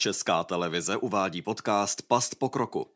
[0.00, 2.86] Česká televize uvádí podcast Past pokroku.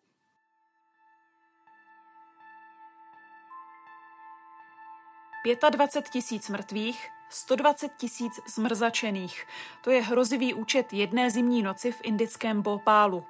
[5.42, 9.46] Pětadvacet tisíc mrtvých, 120 tisíc zmrzačených.
[9.84, 13.24] To je hrozivý účet jedné zimní noci v indickém Bhopálu.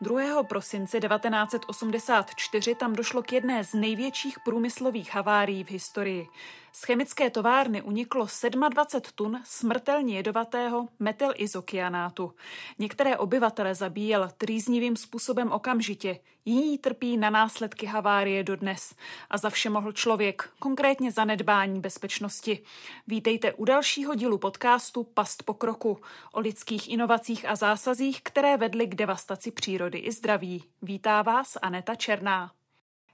[0.00, 0.42] 2.
[0.42, 6.28] prosince 1984 tam došlo k jedné z největších průmyslových havárií v historii.
[6.72, 8.26] Z chemické továrny uniklo
[8.68, 12.32] 27 tun smrtelně jedovatého metylizokianátu.
[12.78, 18.94] Některé obyvatele zabíjel trýznivým způsobem okamžitě, jiní trpí na následky havárie dodnes.
[19.30, 22.62] A za vše mohl člověk, konkrétně zanedbání bezpečnosti.
[23.06, 25.98] Vítejte u dalšího dílu podcastu Past pokroku
[26.32, 30.64] o lidských inovacích a zásazích, které vedly k devastaci přírody i zdraví.
[30.82, 32.52] Vítá vás Aneta Černá.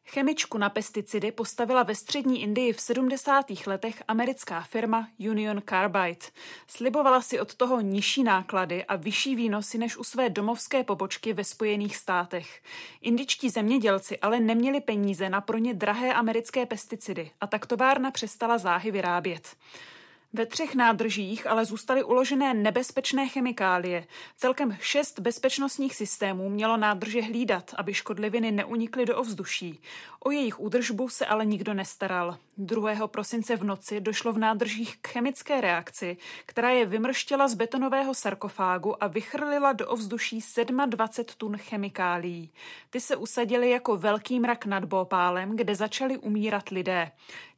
[0.05, 3.47] Chemičku na pesticidy postavila ve střední Indii v 70.
[3.67, 6.27] letech americká firma Union Carbide.
[6.67, 11.45] Slibovala si od toho nižší náklady a vyšší výnosy než u své domovské pobočky ve
[11.45, 12.63] Spojených státech.
[13.01, 18.59] Indičtí zemědělci ale neměli peníze na pro ně drahé americké pesticidy a tak továrna přestala
[18.59, 19.57] záhy vyrábět.
[20.35, 24.07] Ve třech nádržích ale zůstaly uložené nebezpečné chemikálie.
[24.37, 29.81] Celkem šest bezpečnostních systémů mělo nádrže hlídat, aby škodliviny neunikly do ovzduší.
[30.21, 32.39] O jejich údržbu se ale nikdo nestaral.
[32.57, 33.09] 2.
[33.09, 39.05] prosince v noci došlo v nádržích k chemické reakci, která je vymrštěla z betonového sarkofágu
[39.05, 40.41] a vychrlila do ovzduší
[40.87, 42.51] 27 tun chemikálií.
[42.91, 47.11] Ty se usadily jako velký mrak nad Bopálem, kde začali umírat lidé.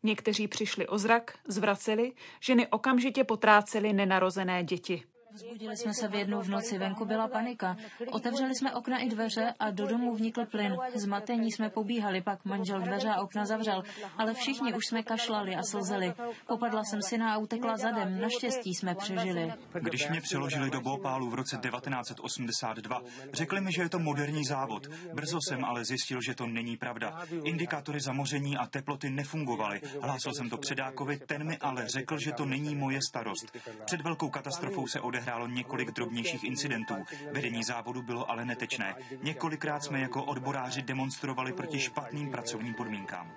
[0.05, 5.14] Někteří přišli o zrak, zvraceli, ženy okamžitě potrácely nenarozené děti.
[5.35, 7.77] Vzbudili jsme se v jednu v noci, venku byla panika.
[8.11, 10.77] Otevřeli jsme okna i dveře a do domu vnikl plyn.
[10.95, 13.83] Zmatení jsme pobíhali, pak manžel dveře a okna zavřel,
[14.19, 16.15] ale všichni už jsme kašlali a slzeli.
[16.47, 19.53] Popadla jsem syna a utekla zadem, naštěstí jsme přežili.
[19.81, 23.01] Když mě přeložili do Bhopálu v roce 1982,
[23.33, 24.87] řekli mi, že je to moderní závod.
[25.15, 27.21] Brzo jsem ale zjistil, že to není pravda.
[27.45, 29.81] Indikátory zamoření a teploty nefungovaly.
[30.03, 33.57] Hlásil jsem to předákovi, ten mi ale řekl, že to není moje starost.
[33.85, 36.95] Před velkou katastrofou se odehrálo odehrálo několik drobnějších incidentů.
[37.33, 38.95] Vedení závodu bylo ale netečné.
[39.23, 43.33] Několikrát jsme jako odboráři demonstrovali proti špatným pracovním podmínkám.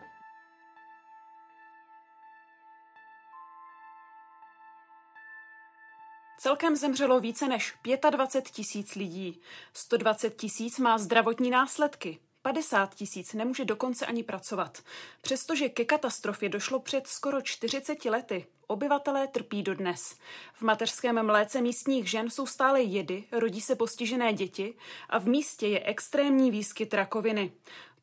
[6.40, 7.74] Celkem zemřelo více než
[8.10, 9.42] 25 tisíc lidí.
[9.74, 12.20] 120 tisíc má zdravotní následky.
[12.42, 14.84] 50 tisíc nemůže dokonce ani pracovat.
[15.22, 20.16] Přestože ke katastrofě došlo před skoro 40 lety, obyvatelé trpí dodnes.
[20.54, 24.76] V mateřském mléce místních žen jsou stále jedy, rodí se postižené děti
[25.10, 27.52] a v místě je extrémní výskyt rakoviny.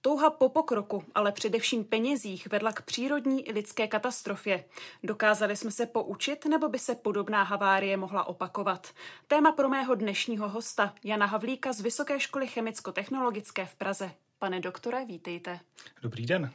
[0.01, 4.65] Touha po pokroku, ale především penězích vedla k přírodní i lidské katastrofě.
[5.03, 8.89] Dokázali jsme se poučit, nebo by se podobná havárie mohla opakovat?
[9.27, 14.11] Téma pro mého dnešního hosta, Jana Havlíka z Vysoké školy chemicko-technologické v Praze.
[14.45, 15.61] Pane doktore, vítejte.
[16.03, 16.53] Dobrý den.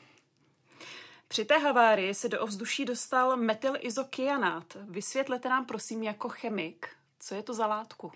[1.28, 4.78] Při té havárii se do ovzduší dostal metylizokianát.
[4.82, 6.90] Vysvětlete nám prosím jako chemik,
[7.20, 8.12] co je to za látku?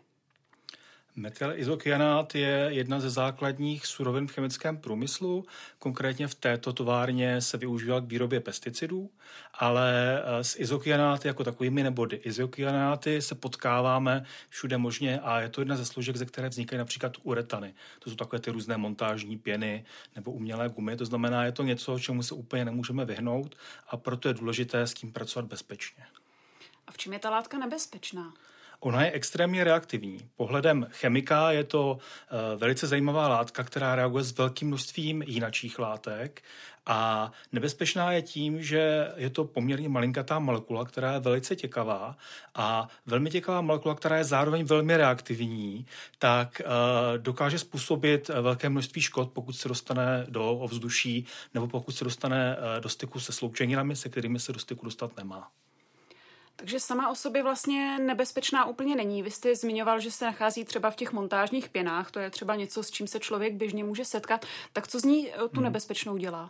[1.15, 5.45] Metylizokianát je jedna ze základních surovin v chemickém průmyslu.
[5.79, 9.09] Konkrétně v této továrně se využíval k výrobě pesticidů,
[9.53, 12.15] ale eh, s izokianáty jako takovými nebody.
[12.15, 17.13] Izokianáty se potkáváme všude možně a je to jedna ze složek, ze které vznikají například
[17.23, 17.73] uretany.
[17.99, 19.85] To jsou takové ty různé montážní pěny
[20.15, 20.97] nebo umělé gumy.
[20.97, 23.55] To znamená, je to něco, čemu se úplně nemůžeme vyhnout
[23.87, 26.03] a proto je důležité s tím pracovat bezpečně.
[26.87, 28.33] A v čem je ta látka nebezpečná?
[28.83, 30.17] Ona je extrémně reaktivní.
[30.35, 36.43] Pohledem chemika je to uh, velice zajímavá látka, která reaguje s velkým množstvím jinačích látek
[36.85, 42.17] a nebezpečná je tím, že je to poměrně malinkatá molekula, která je velice těkavá
[42.55, 45.85] a velmi těkavá molekula, která je zároveň velmi reaktivní,
[46.19, 52.03] tak uh, dokáže způsobit velké množství škod, pokud se dostane do ovzduší nebo pokud se
[52.03, 55.51] dostane do styku se sloučeninami, se kterými se do styku dostat nemá.
[56.55, 59.23] Takže sama o sobě vlastně nebezpečná úplně není.
[59.23, 62.83] Vy jste zmiňoval, že se nachází třeba v těch montážních pěnách, to je třeba něco,
[62.83, 64.45] s čím se člověk běžně může setkat.
[64.73, 65.63] Tak co z ní eh, tu hmm.
[65.63, 66.49] nebezpečnou dělá?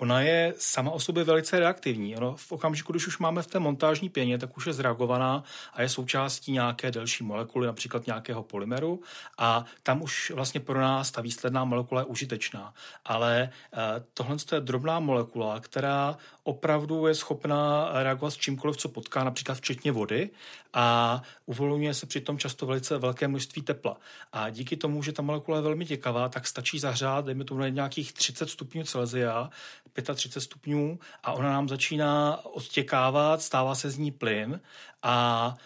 [0.00, 2.16] Ona je sama o sobě velice reaktivní.
[2.16, 5.82] Ono v okamžiku, když už máme v té montážní pěně, tak už je zreagovaná a
[5.82, 9.00] je součástí nějaké delší molekuly, například nějakého polymeru
[9.38, 12.74] a tam už vlastně pro nás ta výsledná molekula je užitečná.
[13.04, 13.78] Ale eh,
[14.14, 19.92] tohle je drobná molekula, která opravdu je schopná reagovat s čímkoliv, co potká, například včetně
[19.92, 20.30] vody
[20.72, 23.96] a uvolňuje se přitom často velice velké množství tepla.
[24.32, 28.12] A díky tomu, že ta molekula je velmi těkavá, tak stačí zahřát, dejme tomu nějakých
[28.12, 29.50] 30 stupňů Celsia,
[29.92, 34.60] 35 stupňů a ona nám začíná odtěkávat, stává se z ní plyn
[35.02, 35.56] a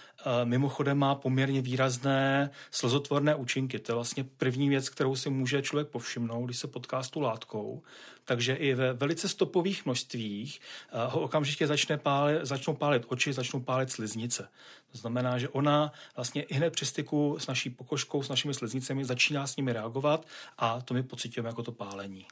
[0.44, 3.78] mimochodem má poměrně výrazné slzotvorné účinky.
[3.78, 7.20] To je vlastně první věc, kterou si může člověk povšimnout, když se potká s tu
[7.20, 7.82] látkou.
[8.24, 10.60] Takže i ve velice stopových množstvích
[11.08, 14.48] ho okamžitě začne pálit, začnou pálit oči, začnou pálit sliznice.
[14.92, 19.04] To znamená, že ona vlastně i hned při styku s naší pokožkou, s našimi sliznicemi
[19.04, 20.26] začíná s nimi reagovat
[20.58, 22.26] a to my pocitujeme jako to pálení.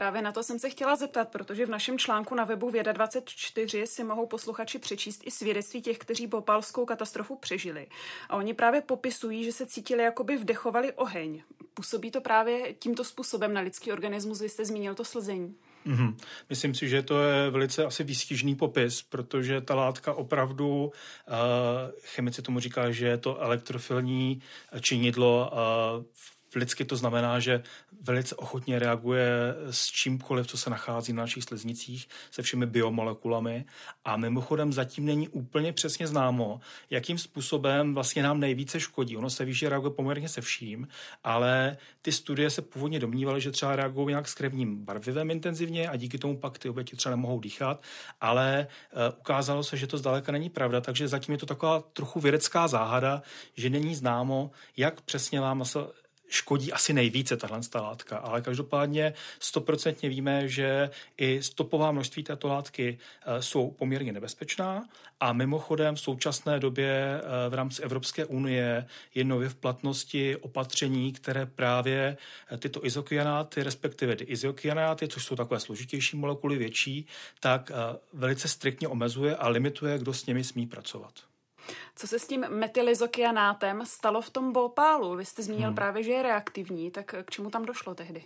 [0.00, 3.86] Právě na to jsem se chtěla zeptat, protože v našem článku na webu Věda 24
[3.86, 7.86] si mohou posluchači přečíst i svědectví těch, kteří bopalskou katastrofu přežili.
[8.28, 11.42] A oni právě popisují, že se cítili, jako by vdechovali oheň.
[11.74, 14.40] Působí to právě tímto způsobem na lidský organismus?
[14.40, 15.54] Vy jste zmínil to slzení.
[15.86, 16.16] Mm-hmm.
[16.48, 20.92] Myslím si, že to je velice asi výstižný popis, protože ta látka opravdu, uh,
[22.00, 24.42] chemici tomu říká, že je to elektrofilní
[24.80, 26.04] činidlo uh,
[26.56, 27.62] lidsky to znamená, že
[28.02, 33.64] velice ochotně reaguje s čímkoliv, co se nachází na našich sliznicích, se všemi biomolekulami.
[34.04, 36.60] A mimochodem zatím není úplně přesně známo,
[36.90, 39.16] jakým způsobem vlastně nám nejvíce škodí.
[39.16, 40.88] Ono se ví, že reaguje poměrně se vším,
[41.24, 45.96] ale ty studie se původně domnívaly, že třeba reagují nějak s krevním barvivem intenzivně a
[45.96, 47.82] díky tomu pak ty oběti třeba nemohou dýchat,
[48.20, 52.20] ale uh, ukázalo se, že to zdaleka není pravda, takže zatím je to taková trochu
[52.20, 53.22] vědecká záhada,
[53.56, 55.64] že není známo, jak přesně vám
[56.30, 62.98] škodí asi nejvíce tahle látka, ale každopádně stoprocentně víme, že i stopová množství této látky
[63.22, 64.88] eh, jsou poměrně nebezpečná
[65.20, 71.12] a mimochodem v současné době eh, v rámci Evropské unie je nově v platnosti opatření,
[71.12, 72.16] které právě
[72.50, 77.06] eh, tyto izokyanáty, respektive ty izokyanáty, což jsou takové složitější molekuly, větší,
[77.40, 77.72] tak
[78.12, 81.12] velice striktně omezuje a limituje, kdo s nimi smí pracovat.
[81.96, 85.16] Co se s tím metylizokianátem stalo v tom bopálu?
[85.16, 85.74] Vy jste zmínil hmm.
[85.74, 88.22] právě, že je reaktivní, tak k čemu tam došlo tehdy?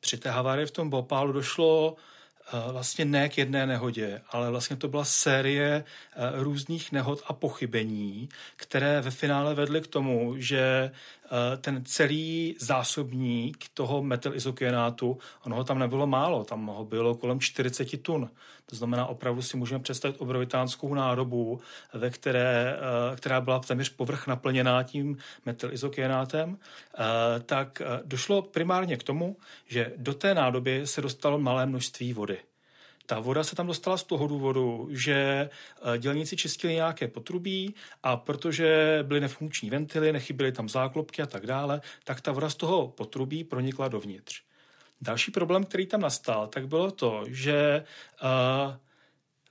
[0.00, 1.96] Při té havárii v tom bopálu došlo
[2.72, 5.84] vlastně ne k jedné nehodě, ale vlastně to byla série
[6.34, 10.90] různých nehod a pochybení, které ve finále vedly k tomu, že
[11.23, 11.23] Eh,
[11.60, 18.02] ten celý zásobník toho metylizokyanátu, ono ho tam nebylo málo, tam ho bylo kolem 40
[18.02, 18.30] tun.
[18.66, 21.60] To znamená, opravdu si můžeme představit obrovitánskou nádobu,
[21.94, 25.16] ve které, eh, která byla téměř povrch naplněná tím
[25.46, 32.12] metylizokyanátem, eh, tak došlo primárně k tomu, že do té nádoby se dostalo malé množství
[32.12, 32.38] vody.
[33.06, 38.16] Ta voda se tam dostala z toho důvodu, že eh, dělníci čistili nějaké potrubí a
[38.16, 42.88] protože byly nefunkční ventily, nechyběly tam záklopky a tak dále, tak ta voda z toho
[42.88, 44.42] potrubí pronikla dovnitř.
[45.00, 47.84] Další problém, který tam nastal, tak bylo to, že
[48.22, 48.74] uh,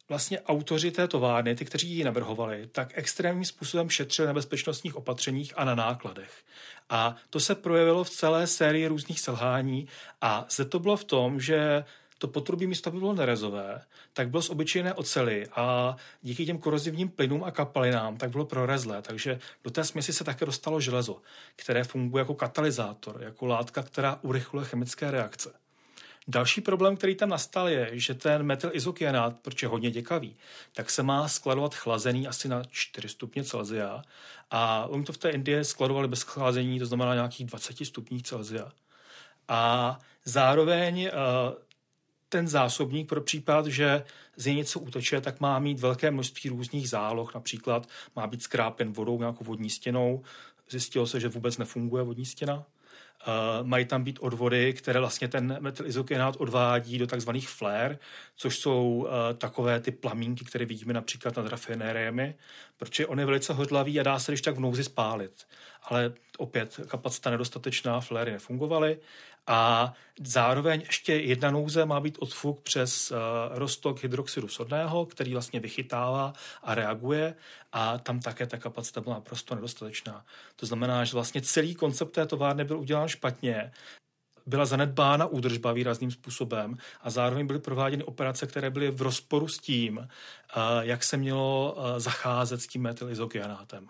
[0.09, 5.53] vlastně autoři té továrny, ty, kteří ji navrhovali, tak extrémním způsobem šetřili na bezpečnostních opatřeních
[5.57, 6.43] a na nákladech.
[6.89, 9.87] A to se projevilo v celé sérii různých selhání
[10.21, 11.83] a zde to bylo v tom, že
[12.23, 13.81] to potrubí místo, aby bylo nerezové,
[14.13, 19.01] tak bylo z obyčejné ocely a díky těm korozivním plynům a kapalinám tak bylo prorezlé.
[19.01, 21.21] Takže do té směsi se také dostalo železo,
[21.55, 25.53] které funguje jako katalyzátor, jako látka, která urychluje chemické reakce.
[26.27, 30.35] Další problém, který tam nastal, je, že ten metylizokyanát, protože je hodně děkavý,
[30.73, 34.01] tak se má skladovat chlazený asi na 4 stupně Celsia
[34.51, 38.71] a oni to v té Indii skladovali bez chlazení, to znamená nějakých 20 stupních Celsia.
[39.47, 41.53] A zároveň uh,
[42.33, 44.03] ten zásobník pro případ, že
[44.35, 48.93] z něj něco uteče, tak má mít velké množství různých záloh, například má být skrápen
[48.93, 50.23] vodou, nějakou vodní stěnou.
[50.69, 52.55] Zjistilo se, že vůbec nefunguje vodní stěna.
[52.55, 57.99] Uh, mají tam být odvody, které vlastně ten metylizokyanát odvádí do takzvaných flare,
[58.35, 59.07] což jsou uh,
[59.37, 62.35] takové ty plamínky, které vidíme například nad rafinériemi,
[62.77, 65.47] protože on je velice hodlavý a dá se když tak v nouzi spálit.
[65.83, 68.99] Ale opět kapacita nedostatečná, fléry nefungovaly
[69.47, 73.17] a zároveň ještě jedna nouze má být odfuk přes uh,
[73.51, 76.33] roztok hydroxidu sodného, který vlastně vychytává
[76.63, 77.35] a reaguje
[77.71, 80.25] a tam také ta kapacita byla naprosto nedostatečná.
[80.55, 83.71] To znamená, že vlastně celý koncept té továrny byl udělán špatně
[84.45, 89.59] byla zanedbána údržba výrazným způsobem a zároveň byly prováděny operace, které byly v rozporu s
[89.59, 90.05] tím, uh,
[90.81, 93.89] jak se mělo uh, zacházet s tím metylizokyanátem.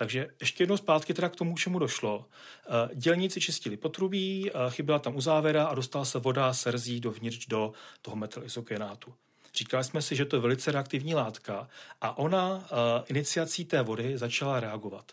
[0.00, 2.26] Takže ještě jednou zpátky teda k tomu, čemu došlo.
[2.66, 7.72] Eh, dělníci čistili potrubí, eh, chyběla tam uzávera a dostala se voda serzí dovnitř do
[8.02, 9.14] toho metylizokyanátu.
[9.54, 11.68] Říkali jsme si, že to je velice reaktivní látka
[12.00, 15.12] a ona eh, iniciací té vody začala reagovat.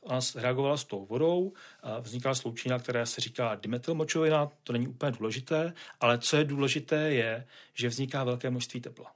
[0.00, 1.52] Ona reagovala s tou vodou,
[2.00, 7.46] vznikla sloučenina, která se říká dimetylmočovina, to není úplně důležité, ale co je důležité je,
[7.74, 9.12] že vzniká velké množství tepla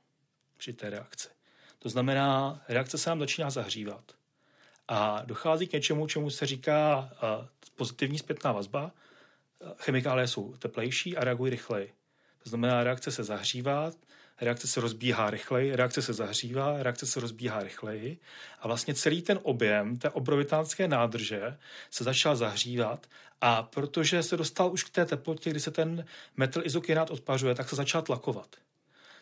[0.57, 1.29] při té reakci.
[1.79, 4.22] To znamená, reakce se nám začíná zahřívat.
[4.95, 7.11] A dochází k něčemu, čemu se říká
[7.77, 8.93] pozitivní zpětná vazba.
[9.79, 11.93] Chemikálie jsou teplejší a reagují rychleji.
[12.43, 13.91] To znamená, reakce se zahřívá,
[14.41, 18.19] reakce se rozbíhá rychleji, reakce se zahřívá, reakce se rozbíhá rychleji
[18.61, 21.59] a vlastně celý ten objem té obrovitánské nádrže
[21.91, 23.07] se začal zahřívat
[23.41, 26.05] a protože se dostal už k té teplotě, kdy se ten
[26.37, 28.57] metyl izokinát odpařuje, tak se začal tlakovat.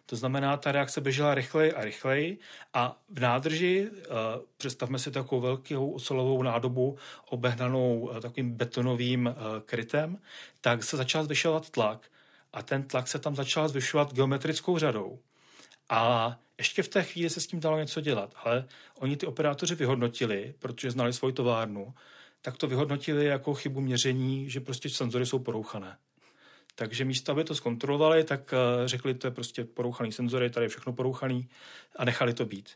[0.06, 2.38] To znamená, ta reakce běžela rychleji a rychleji
[2.74, 3.96] a v nádrži, uh,
[4.56, 9.34] představme si takovou velkou ocelovou nádobu obehnanou uh, takovým betonovým uh,
[9.66, 10.18] krytem,
[10.60, 12.10] tak se začal zvyšovat tlak
[12.52, 15.18] a ten tlak se tam začal zvyšovat geometrickou řadou.
[15.88, 18.64] A ještě v té chvíli se s tím dalo něco dělat, ale
[18.94, 21.94] oni ty operátoři vyhodnotili, protože znali svoji továrnu,
[22.42, 25.96] tak to vyhodnotili jako chybu měření, že prostě senzory jsou porouchané.
[26.80, 30.68] Takže místo, aby to zkontrolovali, tak eh, řekli, to je prostě porouchaný senzory, tady je
[30.68, 31.48] všechno porouchaný
[31.96, 32.70] a nechali to být.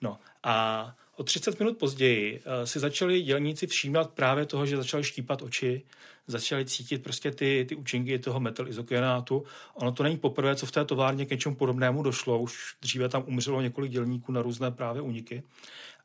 [0.00, 5.04] No a o 30 minut později uh, si začali dělníci všímat právě toho, že začali
[5.04, 5.82] štípat oči,
[6.26, 9.44] začali cítit prostě ty, ty účinky toho metylizokyanátu.
[9.74, 12.38] Ono to není poprvé, co v té továrně k něčemu podobnému došlo.
[12.38, 15.42] Už dříve tam umřelo několik dělníků na různé právě úniky.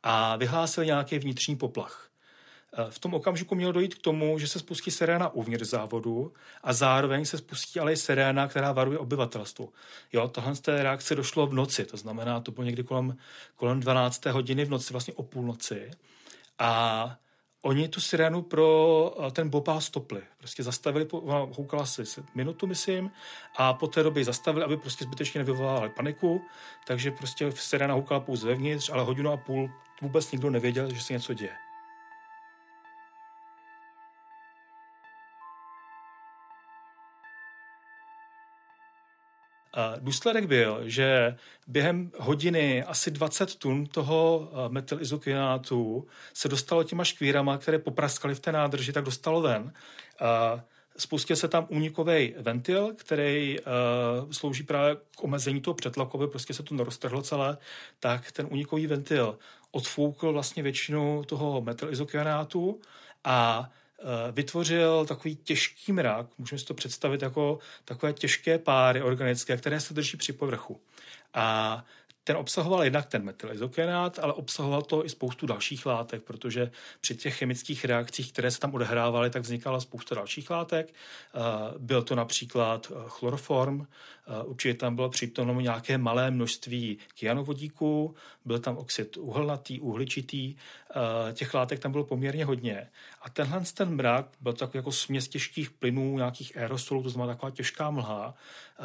[0.02, 2.11] A vyhlásili nějaký vnitřní poplach.
[2.78, 6.72] Eh, v tom okamžiku mělo dojít k tomu, že se spustí siréna uvnitř závodu a
[6.72, 9.72] zároveň se spustí ale i siréna, která varuje obyvatelstvu.
[10.12, 13.16] Jo, tohle z té reakce došlo v noci, to znamená, to bylo někdy kolem,
[13.56, 14.26] kolem 12.
[14.26, 15.90] hodiny v noci, vlastně o půlnoci.
[16.58, 17.16] A
[17.62, 20.22] oni tu sirénu pro eh, ten bopál stopli.
[20.38, 21.08] Prostě zastavili,
[21.56, 22.02] houkala si
[22.34, 23.10] minutu, myslím,
[23.56, 26.42] a po té době zastavili, aby prostě zbytečně nevyvolávali paniku,
[26.86, 29.70] takže prostě siréna houkala pouze vevnitř, ale hodinu a půl
[30.02, 31.71] vůbec nikdo nevěděl, že se něco děje.
[39.98, 41.36] Důsledek byl, že
[41.66, 48.40] během hodiny asi 20 tun toho eh, metylizokinátu se dostalo těma škvírama, které popraskaly v
[48.40, 49.72] té nádrži, tak dostalo ven.
[50.96, 56.54] Spustil se tam únikový ventil, který uh, slouží právě k omezení toho přetlaku, aby prostě
[56.54, 57.58] se to neroztrhlo celé,
[58.00, 59.38] tak ten únikový ventil
[59.70, 62.80] odfoukl vlastně většinu toho metylizokianátu
[63.24, 63.81] a Eh,
[64.32, 69.94] vytvořil takový těžký mrak, můžeme si to představit jako takové těžké páry organické, které se
[69.94, 70.80] drží při povrchu.
[71.34, 71.84] A
[72.24, 77.36] ten obsahoval jednak ten metylizokenát, ale obsahoval to i spoustu dalších látek, protože při těch
[77.36, 80.88] chemických reakcích, které se tam odehrávaly, tak vznikala spousta dalších látek.
[80.88, 81.38] Eh,
[81.78, 88.14] byl to například eh, chloroform, eh, určitě tam bylo přítomno nějaké malé množství kyanovodíků,
[88.44, 90.54] byl tam oxid uhelnatý, uhličitý,
[91.32, 92.88] těch látek tam bylo poměrně hodně.
[93.22, 97.50] A tenhle ten mrak byl takový jako směs těžkých plynů, nějakých aerosolů, to znamená taková
[97.50, 98.34] těžká mlha,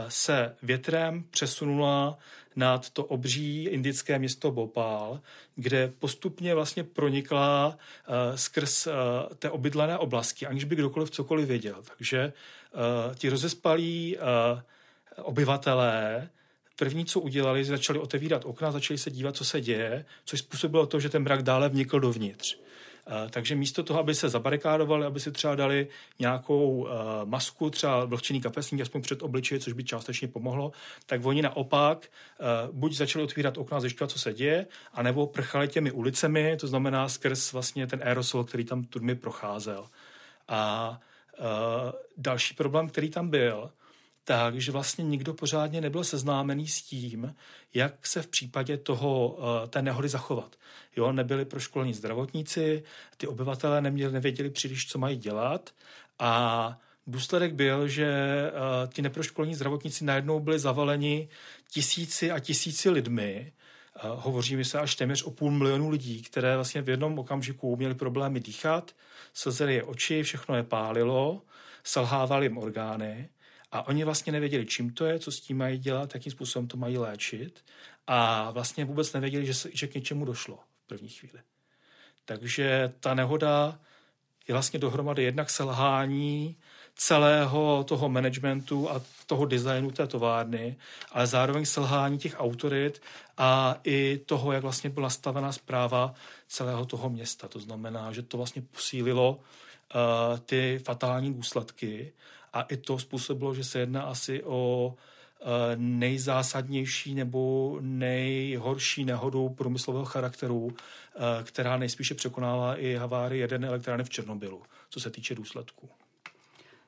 [0.08, 2.18] se větrem přesunula
[2.56, 5.22] nad to obří indické město Bhopal,
[5.56, 7.78] kde postupně vlastně pronikla
[8.36, 8.88] skrz
[9.40, 11.84] té obydlené oblasti, aniž by kdokoliv cokoliv věděl.
[11.98, 12.34] Takže
[13.16, 14.18] ti rozespalí
[15.22, 16.30] obyvatelé
[16.80, 21.00] První, co udělali, začali otevírat okna, začali se dívat, co se děje, což způsobilo to,
[21.00, 22.58] že ten mrak dále vnikl dovnitř.
[23.08, 25.88] Eh, takže místo toho, aby se zabarikádovali, aby si třeba dali
[26.20, 26.92] nějakou eh,
[27.26, 30.72] masku, třeba vlhčený kapesník, aspoň před obličeje, což by částečně pomohlo,
[31.06, 35.92] tak oni naopak eh, buď začali otvírat okna zjišťovat, co se děje, anebo prchali těmi
[35.92, 39.88] ulicemi, to znamená skrz vlastně ten aerosol, který tam tudmi procházel.
[40.48, 41.00] A
[42.18, 43.72] další problém, který tam byl,
[44.28, 47.36] tak, že vlastně nikdo pořádně nebyl seznámený s tím,
[47.74, 50.56] jak se v případě toho, eh, té nehody zachovat.
[50.96, 52.84] Jo, nebyli proškolení zdravotníci,
[53.18, 55.70] ty obyvatelé neměli, nevěděli příliš, co mají dělat.
[56.20, 58.12] A důsledek byl, že
[58.52, 61.30] uh, ti neproškolení zdravotníci najednou byli zavaleni
[61.72, 63.54] tisíci a tisíci lidmi,
[64.04, 67.96] uh, hovoříme se až téměř o půl milionu lidí, které vlastně v jednom okamžiku měli
[67.96, 68.92] problémy dýchat,
[69.34, 71.42] slzely je oči, všechno je pálilo,
[71.84, 73.30] selhávaly jim orgány
[73.72, 76.78] a oni vlastně nevěděli, čím to je, co s tím mají dělat, jakým způsobem to
[76.78, 77.66] mají léčit
[78.08, 81.40] a vlastně vůbec nevěděli, že, že k něčemu došlo v první chvíli.
[82.26, 83.80] Takže ta nehoda
[84.48, 86.58] je vlastně dohromady jednak selhání
[86.96, 90.76] celého toho managementu a toho designu té továrny,
[91.12, 93.02] ale zároveň selhání těch autorit
[93.38, 96.14] a i toho, jak vlastně byla nastavená zpráva
[96.48, 97.48] celého toho města.
[97.48, 102.14] To znamená, že to vlastně posílilo uh, ty fatální důsledky
[102.58, 104.94] a i to způsobilo, že se jedná asi o
[105.42, 105.46] eh,
[105.76, 114.10] nejzásadnější nebo nejhorší nehodu průmyslového charakteru, eh, která nejspíše překonává i havárii jedné elektrárny v
[114.10, 115.90] Černobylu, co se týče důsledků.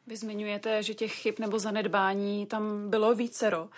[0.08, 3.70] Vy zmiňujete, že těch chyb nebo zanedbání tam bylo vícero.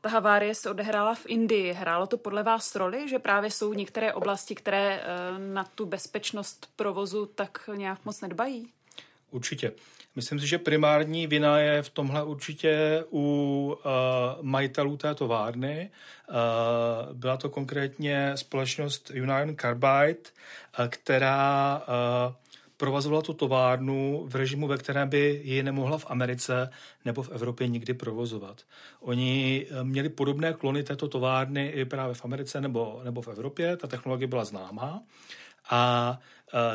[0.00, 1.72] Ta havárie se odehrála v Indii.
[1.72, 6.70] Hrálo to podle vás roli, že právě jsou některé oblasti, které eh, na tu bezpečnost
[6.76, 8.72] provozu tak nějak moc nedbají?
[9.30, 9.72] Určitě.
[10.16, 15.90] Myslím si, že primární vina je v tomhle určitě u uh, majitelů té továrny.
[16.28, 16.36] Uh,
[17.16, 20.20] byla to konkrétně společnost Union Carbide,
[20.78, 21.82] uh, která
[22.28, 22.34] uh,
[22.76, 26.70] provozovala tu továrnu v režimu, ve kterém by ji nemohla v Americe
[27.04, 28.62] nebo v Evropě nikdy provozovat.
[29.00, 33.76] Oni měli podobné klony této továrny i právě v Americe nebo, nebo v Evropě.
[33.76, 35.02] Ta technologie byla známá.
[35.70, 36.18] A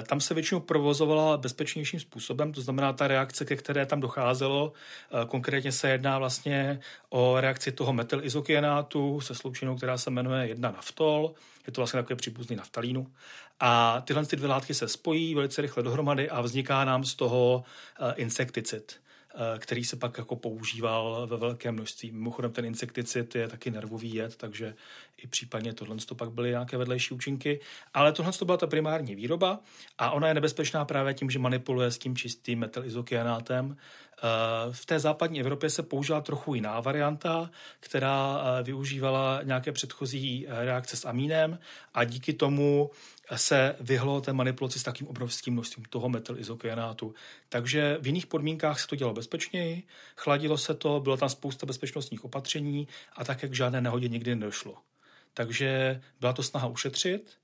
[0.08, 5.26] tam se většinou provozovala bezpečnějším způsobem, to znamená ta reakce, ke které tam docházelo, eh,
[5.26, 6.80] konkrétně se jedná vlastně
[7.10, 11.34] o reakci toho metylizokienátu se sloučinou, která se jmenuje 1 naftol,
[11.68, 13.08] je to vlastně takové příbuzný naftalínu.
[13.60, 17.64] A tyhle ty dvě látky se spojí velice rychle dohromady a vzniká nám z toho
[18.00, 19.05] eh, insekticid.
[19.38, 22.12] Eh, který se pak jako používal ve velkém množství.
[22.12, 24.76] Mimochodem ten insekticid je taky nervový jed, takže
[25.18, 27.60] i případně tohle to pak byly nějaké vedlejší účinky.
[27.94, 29.60] Ale tohle to byla ta primární výroba
[29.98, 33.78] a ona je nebezpečná právě tím, že manipuluje s tím čistým metylizokianátem.
[34.18, 40.46] Eh, v té západní Evropě se použila trochu jiná varianta, která eh, využívala nějaké předchozí
[40.50, 41.60] reakce s amínem
[41.94, 42.92] a díky tomu
[43.36, 47.14] se vyhlo té manipulaci s takým obrovským množstvím toho metylizokianátu.
[47.50, 49.84] Takže v jiných podmínkách se to dělalo bezpečněji,
[50.16, 54.76] chladilo se to, bylo tam spousta bezpečnostních opatření a také k žádné nehodě nikdy nedošlo.
[55.34, 57.38] Takže byla to snaha ušetřit,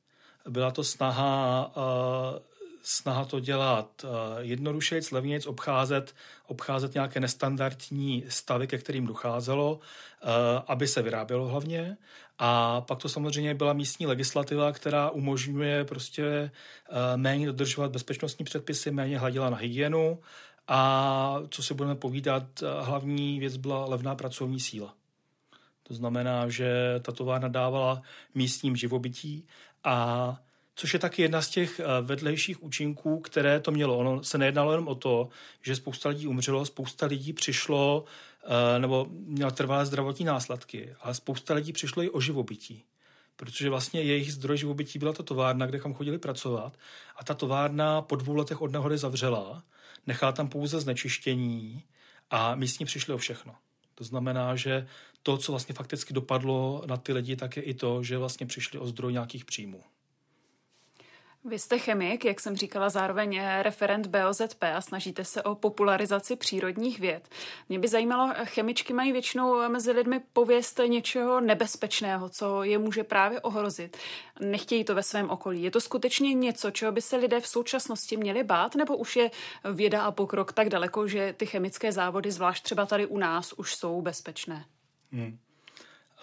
[0.49, 2.50] byla to snaha, uh,
[2.83, 4.09] snaha to dělat uh,
[4.39, 6.15] jednodušeji, levněji, obcházet,
[6.47, 10.29] obcházet nějaké nestandardní stavy, ke kterým docházelo, uh,
[10.67, 11.97] aby se vyrábělo hlavně
[12.43, 16.51] a pak to samozřejmě byla místní legislativa, která umožňuje prostě eh,
[17.17, 20.19] méně dodržovat bezpečnostní předpisy, méně hladila na hygienu
[20.67, 24.93] a co si budeme povídat, eh, hlavní věc byla levná pracovní síla.
[25.83, 28.01] To znamená, že ta továrna dávala
[28.35, 29.47] místním živobytí
[29.83, 30.37] a
[30.75, 33.97] což je taky jedna z těch eh, vedlejších účinků, které to mělo.
[33.97, 35.29] Ono se nejednalo jenom o to,
[35.61, 38.05] že spousta lidí umřelo, spousta lidí přišlo
[38.43, 42.83] Eh, nebo měl trvalé zdravotní následky, ale spousta lidí přišlo i o živobytí
[43.35, 46.77] protože vlastně jejich zdroj živobytí byla ta továrna, kde kam chodili pracovat
[47.15, 49.63] a ta továrna po dvou letech od nehody zavřela,
[50.07, 51.83] nechala tam pouze znečištění
[52.29, 53.55] a místní přišli o všechno.
[53.95, 54.87] To znamená, že
[55.23, 58.79] to, co vlastně fakticky dopadlo na ty lidi, tak je i to, že vlastně přišli
[58.79, 59.83] o zdroj nějakých příjmů.
[61.45, 66.99] Vy jste chemik, jak jsem říkala, zároveň referent BOZP a snažíte se o popularizaci přírodních
[66.99, 67.29] věd.
[67.69, 73.41] Mě by zajímalo, chemičky mají většinou mezi lidmi pověst něčeho nebezpečného, co je může právě
[73.41, 73.97] ohrozit.
[74.39, 75.63] Nechtějí to ve svém okolí.
[75.63, 79.31] Je to skutečně něco, čeho by se lidé v současnosti měli bát, nebo už je
[79.73, 83.75] věda a pokrok tak daleko, že ty chemické závody, zvlášť třeba tady u nás, už
[83.75, 84.65] jsou bezpečné?
[85.11, 85.37] Hmm.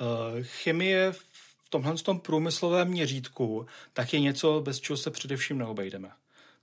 [0.00, 1.27] Uh, chemie v
[1.68, 6.10] tomhle tom průmyslovém měřítku, tak je něco, bez čeho se především neobejdeme.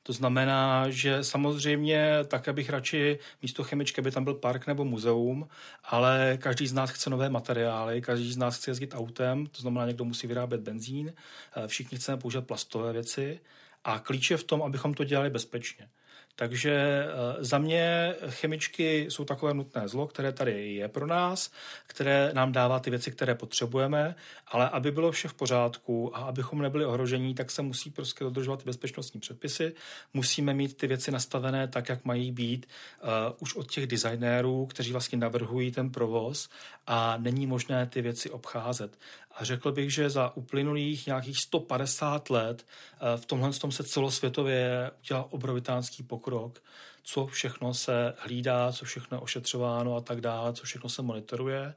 [0.04, 5.48] To znamená, že samozřejmě také bych radši místo chemičky by tam byl park nebo muzeum,
[5.84, 9.86] ale každý z nás chce nové materiály, každý z nás chce jezdit autem, to znamená,
[9.86, 11.14] někdo musí vyrábět benzín,
[11.56, 13.40] eh, všichni chceme používat plastové věci
[13.84, 15.90] a klíč je v tom, abychom to dělali bezpečně.
[16.36, 21.52] Takže eh, za mě chemičky jsou takové nutné zlo, které tady je pro nás,
[21.88, 24.16] které nám dává ty věci, které potřebujeme,
[24.48, 28.66] ale aby bylo vše v pořádku a abychom nebyli ohrožení, tak se musí prostě dodržovat
[28.66, 29.74] bezpečnostní předpisy.
[30.14, 32.66] Musíme mít ty věci nastavené tak, jak mají být
[33.04, 36.50] uh, už od těch designérů, kteří vlastně navrhují ten provoz
[36.88, 38.98] a není možné ty věci obcházet.
[39.36, 44.92] A řekl bych, že za uplynulých nějakých 150 let uh, v tomhle tom se celosvětově
[45.00, 46.64] udělal obrovitánský pokrok,
[47.04, 51.74] co všechno se hlídá, co všechno je ošetřováno a tak dále, co všechno se monitoruje.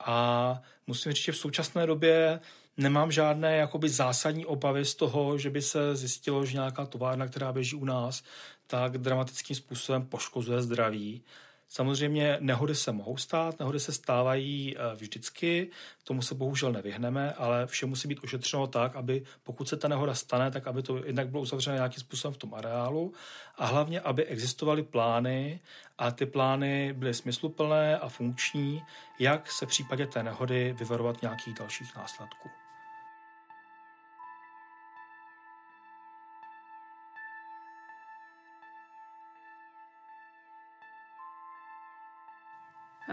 [0.00, 2.40] A musím říct, že v současné době
[2.76, 7.52] nemám žádné jakoby zásadní obavy z toho, že by se zjistilo, že nějaká továrna, která
[7.52, 8.22] běží u nás,
[8.66, 11.22] tak dramatickým způsobem poškozuje zdraví.
[11.68, 15.70] Samozřejmě nehody se mohou stát, nehody se stávají eh, vždycky,
[16.04, 20.14] tomu se bohužel nevyhneme, ale vše musí být ošetřeno tak, aby pokud se ta nehoda
[20.14, 23.12] stane, tak aby to jednak bylo uzavřeno nějakým způsobem v tom areálu
[23.56, 25.60] a hlavně, aby existovaly plány
[25.98, 28.82] a ty plány byly smysluplné a funkční,
[29.18, 32.48] jak se v případě té nehody vyvarovat nějakých dalších následků.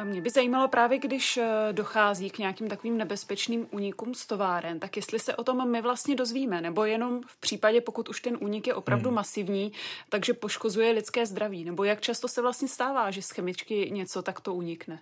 [0.03, 4.95] Mě by zajímalo právě, když eh, dochází k nějakým takovým nebezpečným únikům z továren, tak
[4.95, 8.67] jestli se o tom my vlastně dozvíme, nebo jenom v případě, pokud už ten únik
[8.67, 9.15] je opravdu hmm.
[9.15, 9.71] masivní,
[10.10, 14.53] takže poškozuje lidské zdraví, nebo jak často se vlastně stává, že z chemičky něco takto
[14.53, 14.99] unikne?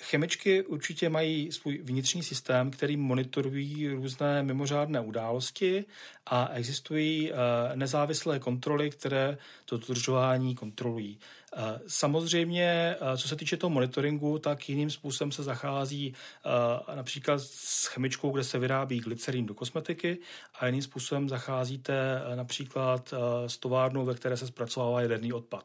[0.00, 5.84] Chemičky určitě mají svůj vnitřní systém, který monitorují různé mimořádné události
[6.26, 7.32] a existují
[7.74, 11.18] nezávislé kontroly, které to dodržování kontrolují.
[11.86, 16.14] Samozřejmě, co se týče toho monitoringu, tak jiným způsobem se zachází
[16.94, 20.18] například s chemičkou, kde se vyrábí glycerin do kosmetiky
[20.54, 23.14] a jiným způsobem zacházíte například
[23.46, 25.64] s továrnou, ve které se zpracovává jaderný odpad.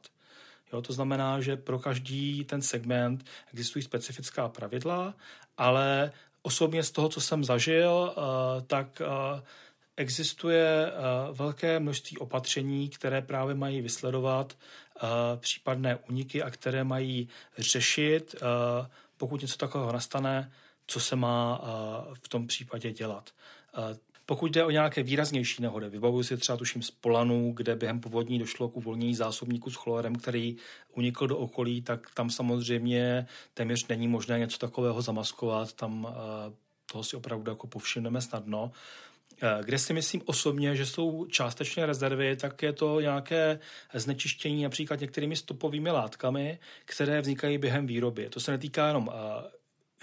[0.74, 5.14] Jo, to znamená, že pro každý ten segment existují specifická pravidla,
[5.58, 8.16] ale osobně z toho, co jsem zažil,
[8.68, 9.02] tak
[9.98, 10.92] existuje
[11.32, 14.58] velké množství opatření, které právě mají vysledovat
[15.36, 18.36] případné úniky a které mají řešit,
[19.18, 20.52] pokud něco takového nastane,
[20.88, 21.62] co se má
[22.24, 23.30] v tom případě dělat.
[24.26, 28.40] Pokud jde o nějaké výraznější nehody, vybavuji si třeba tuším z Polanu, kde během povodní
[28.40, 30.56] došlo k uvolnění zásobníku s chlorem, který
[30.94, 36.08] unikl do okolí, tak tam samozřejmě téměř není možné něco takového zamaskovat, tam
[36.92, 38.72] toho si opravdu jako povšimneme snadno.
[39.42, 43.60] Eh, kde si myslím osobně, že jsou částečně rezervy, tak je to nějaké
[43.94, 48.30] znečištění například některými stopovými látkami, které vznikají během výroby.
[48.30, 49.52] To se netýká jenom eh,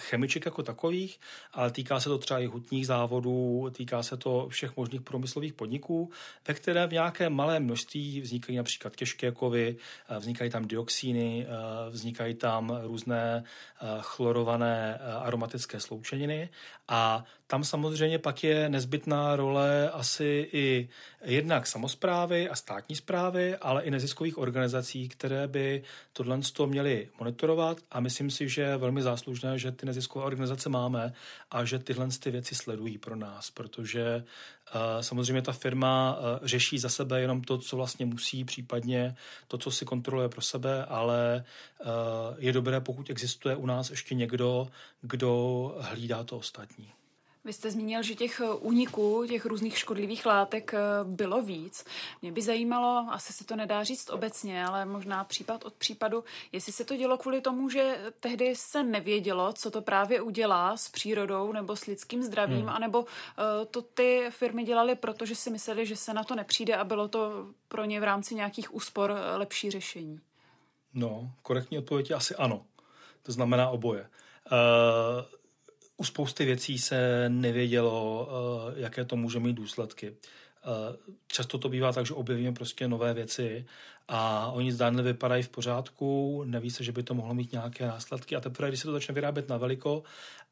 [0.02, 1.20] chemiček jako takových,
[1.52, 6.10] ale týká se to třeba i hutních závodů, týká se to všech možných průmyslových podniků,
[6.48, 9.76] ve které v nějaké malé množství vznikají například těžké kovy,
[10.08, 11.46] eh, vznikají tam dioxíny,
[11.90, 13.44] vznikají tam různé
[14.00, 16.48] chlorované aromatické sloučeniny.
[16.88, 20.88] A tam samozřejmě pak je nezbytná role asi i
[21.24, 27.78] jednak samozprávy a státní zprávy, ale i neziskových organizací, které by tohle měly monitorovat.
[27.90, 31.12] A myslím si, že je velmi záslužné, že ty neziskové organizace máme
[31.50, 34.24] a že tyhle ty věci sledují pro nás, protože
[34.74, 39.16] uh, samozřejmě ta firma uh, řeší za sebe jenom to, co vlastně musí, případně
[39.48, 41.44] to, co si kontroluje pro sebe, ale
[41.84, 41.88] uh,
[42.38, 44.68] je dobré, pokud existuje u nás ještě někdo,
[45.00, 45.32] kdo
[45.80, 46.92] hlídá to ostatní.
[47.44, 51.84] Vy jste zmínil, že těch úniků, těch různých škodlivých látek eh, bylo víc.
[52.22, 56.72] Mě by zajímalo, asi se to nedá říct obecně, ale možná případ od případu, jestli
[56.72, 61.52] se to dělo kvůli tomu, že tehdy se nevědělo, co to právě udělá s přírodou
[61.52, 62.68] nebo s lidským zdravím, hmm.
[62.68, 66.84] anebo eh, to ty firmy dělaly, protože si mysleli, že se na to nepřijde a
[66.84, 70.20] bylo to pro ně v rámci nějakých úspor eh, lepší řešení.
[70.94, 72.66] No, korektní odpověď je asi ano.
[73.22, 74.08] To znamená oboje.
[74.52, 75.41] Uh
[76.02, 78.28] u spousty věcí se nevědělo,
[78.76, 80.06] eh, jaké to může mít důsledky.
[80.10, 83.66] Eh, často to bývá tak, že objevíme prostě nové věci
[84.08, 88.36] a oni zdánlivě vypadají v pořádku, neví se, že by to mohlo mít nějaké následky
[88.36, 90.02] a teprve, když se to začne vyrábět na veliko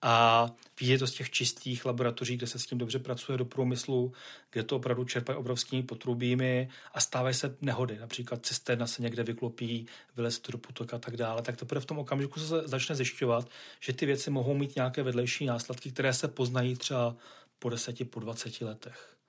[0.02, 0.46] a
[0.80, 4.12] vyjde to z těch čistých laboratoří, kde se s tím dobře pracuje do průmyslu,
[4.50, 7.98] kde to opravdu čerpají obrovskými potrubími a stávají se nehody.
[7.98, 9.86] Například cisterna se někde vyklopí,
[10.16, 11.42] vylez do potoka a tak dále.
[11.42, 13.48] Tak teprve v tom okamžiku se začne zjišťovat,
[13.80, 17.16] že ty věci mohou mít nějaké vedlejší následky, které se poznají třeba
[17.58, 19.19] po deseti, po dvaceti letech.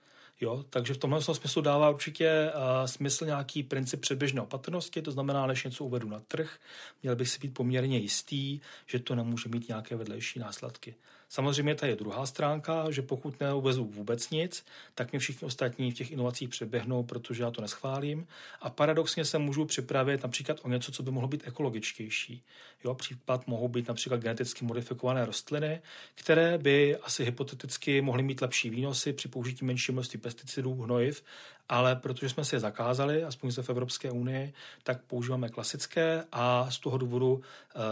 [0.42, 5.48] Jo, takže v tomhle smyslu dává určitě uh, smysl nějaký princip předběžné opatrnosti, to znamená,
[5.48, 6.60] než něco uvedu na trh,
[7.04, 10.96] měl bych si být poměrně jistý, že to nemůže mít nějaké vedlejší následky.
[11.32, 14.66] Samozřejmě ta je druhá stránka, že pokud neuvezu vůbec nic,
[14.96, 18.28] tak mě všichni ostatní v těch inovacích předběhnou, protože já to neschválím.
[18.62, 22.44] A paradoxně se můžu připravit například o něco, co by mohlo být ekologičtější.
[22.84, 25.82] Jo, případ mohou být například geneticky modifikované rostliny,
[26.16, 31.24] které by asi hypoteticky mohly mít lepší výnosy při použití menší množství pesticidů, hnojiv,
[31.72, 34.54] ale protože jsme si je zakázali, aspoň se v Evropské unii,
[34.84, 37.42] tak používáme klasické a z toho důvodu uh,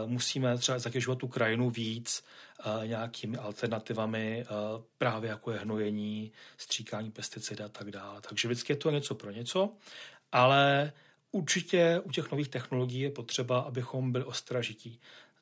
[0.10, 2.24] musíme třeba zatěžovat tu krajinu víc
[2.65, 8.22] uh, nějakými alternativami, uh, právě jako je hnojení, stříkání pesticidy a tak dále.
[8.30, 9.70] Takže vždycky je to něco pro něco,
[10.32, 10.92] ale
[11.32, 15.00] určitě u těch nových technologií je potřeba, abychom byli ostražití.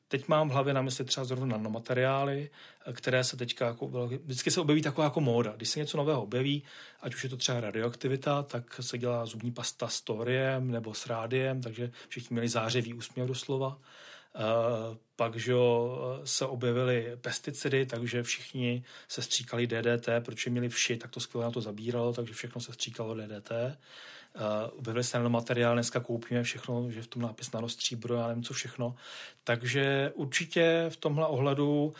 [0.08, 2.50] Teď mám v hlavě na mysli třeba zrovna nanomateriály,
[2.92, 5.52] které se teďka jako, vždycky se objeví taková jako móda.
[5.56, 6.62] Když se něco nového objeví,
[7.00, 11.06] ať už je to třeba radioaktivita, tak se dělá zubní pasta s tóriem nebo s
[11.06, 13.78] rádiem, takže všichni měli zářivý úsměv doslova.
[14.34, 15.54] Uh, pak že
[16.24, 21.50] se objevily pesticidy, takže všichni se stříkali DDT, protože měli vši, tak to skvěle na
[21.50, 23.52] to zabíralo, takže všechno se stříkalo DDT.
[24.34, 28.54] Uh, objevili se nanomateriál, dneska koupíme všechno, že v tom nápis nanostříbro, já nevím co
[28.54, 28.94] všechno.
[29.44, 31.94] Takže určitě v tomhle ohledu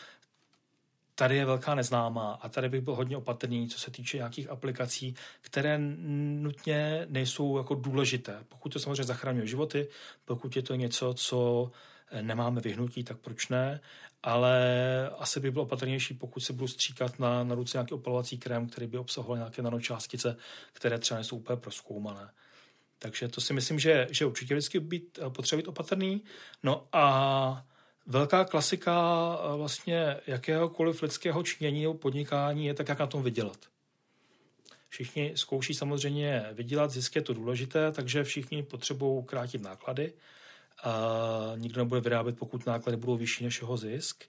[1.15, 5.15] tady je velká neznámá a tady bych byl hodně opatrný, co se týče nějakých aplikací,
[5.41, 8.45] které nutně nejsou jako důležité.
[8.49, 9.89] Pokud to samozřejmě zachraňuje životy,
[10.25, 11.71] pokud je to něco, co
[12.21, 13.81] nemáme vyhnutí, tak proč ne?
[14.23, 14.61] Ale
[15.19, 18.87] asi by bylo opatrnější, pokud se budu stříkat na, na ruce nějaký opalovací krém, který
[18.87, 20.37] by obsahoval nějaké nanočástice,
[20.73, 22.31] které třeba nejsou úplně proskoumané.
[22.99, 26.23] Takže to si myslím, že, že určitě vždycky být, potřeba být opatrný.
[26.63, 27.67] No a
[28.07, 28.97] velká klasika
[29.57, 33.59] vlastně jakéhokoliv lidského činění nebo podnikání je tak, jak na tom vydělat.
[34.89, 40.13] Všichni zkouší samozřejmě vydělat, zisk je to důležité, takže všichni potřebují krátit náklady.
[40.85, 44.25] A nikdo nebude vyrábět, pokud náklady budou vyšší než jeho zisk.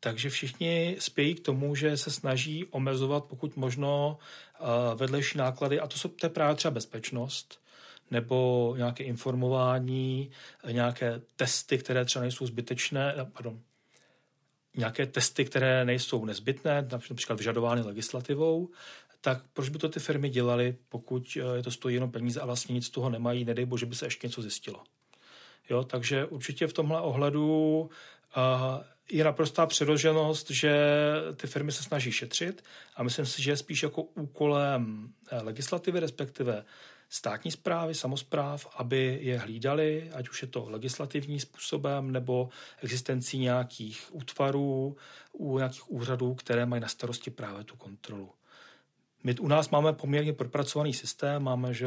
[0.00, 4.18] Takže všichni spějí k tomu, že se snaží omezovat pokud možno
[4.94, 7.60] vedlejší náklady a to, jsou, to je právě třeba bezpečnost
[8.10, 10.30] nebo nějaké informování,
[10.70, 13.60] nějaké testy, které třeba nejsou zbytečné, pardon,
[14.76, 18.70] nějaké testy, které nejsou nezbytné, například vyžadovány legislativou,
[19.20, 22.72] tak proč by to ty firmy dělaly, pokud je to stojí jenom peníze a vlastně
[22.72, 24.84] nic z toho nemají, nedej bože, by se ještě něco zjistilo.
[25.70, 27.80] Jo, takže určitě v tomhle ohledu
[28.36, 28.42] uh,
[29.10, 30.74] je naprostá přirozenost, že
[31.36, 32.64] ty firmy se snaží šetřit
[32.96, 36.64] a myslím si, že je spíš jako úkolem eh, legislativy, respektive
[37.08, 42.48] státní zprávy, samozpráv, aby je hlídali, ať už je to legislativní způsobem nebo
[42.82, 44.96] existencí nějakých útvarů,
[45.32, 48.30] u nějakých úřadů, které mají na starosti právě tu kontrolu.
[49.24, 51.86] My u nás máme poměrně propracovaný systém, máme že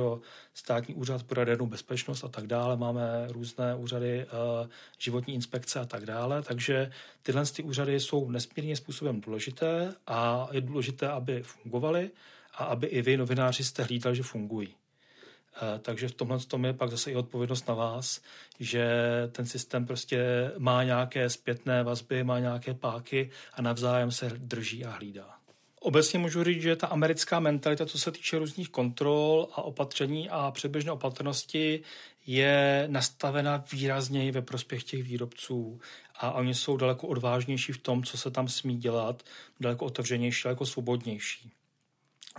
[0.54, 4.70] státní úřad pro jadernou bezpečnost a tak dále, máme různé úřady uh,
[5.00, 6.92] životní inspekce a tak dále, takže
[7.24, 12.12] tyhle ty úřady jsou nesmírně způsobem důležité a je důležité, aby fungovaly
[12.54, 14.68] a aby i vy, novináři, jste hlídali, že fungují.
[14.68, 18.22] Uh, takže v tomhle tom je pak zase i odpovědnost na vás,
[18.60, 18.88] že
[19.32, 24.92] ten systém prostě má nějaké zpětné vazby, má nějaké páky a navzájem se drží a
[24.92, 25.37] hlídá.
[25.80, 30.52] Obecně můžu říct, že ta americká mentalita, co se týče různých kontrol a opatření a
[30.52, 31.82] předběžné opatrnosti,
[32.28, 35.80] je nastavena výrazněji ve prospěch těch výrobců
[36.16, 39.24] a oni jsou daleko odvážnější v tom, co se tam smí dělat,
[39.60, 41.52] daleko otevřenější, daleko svobodnější.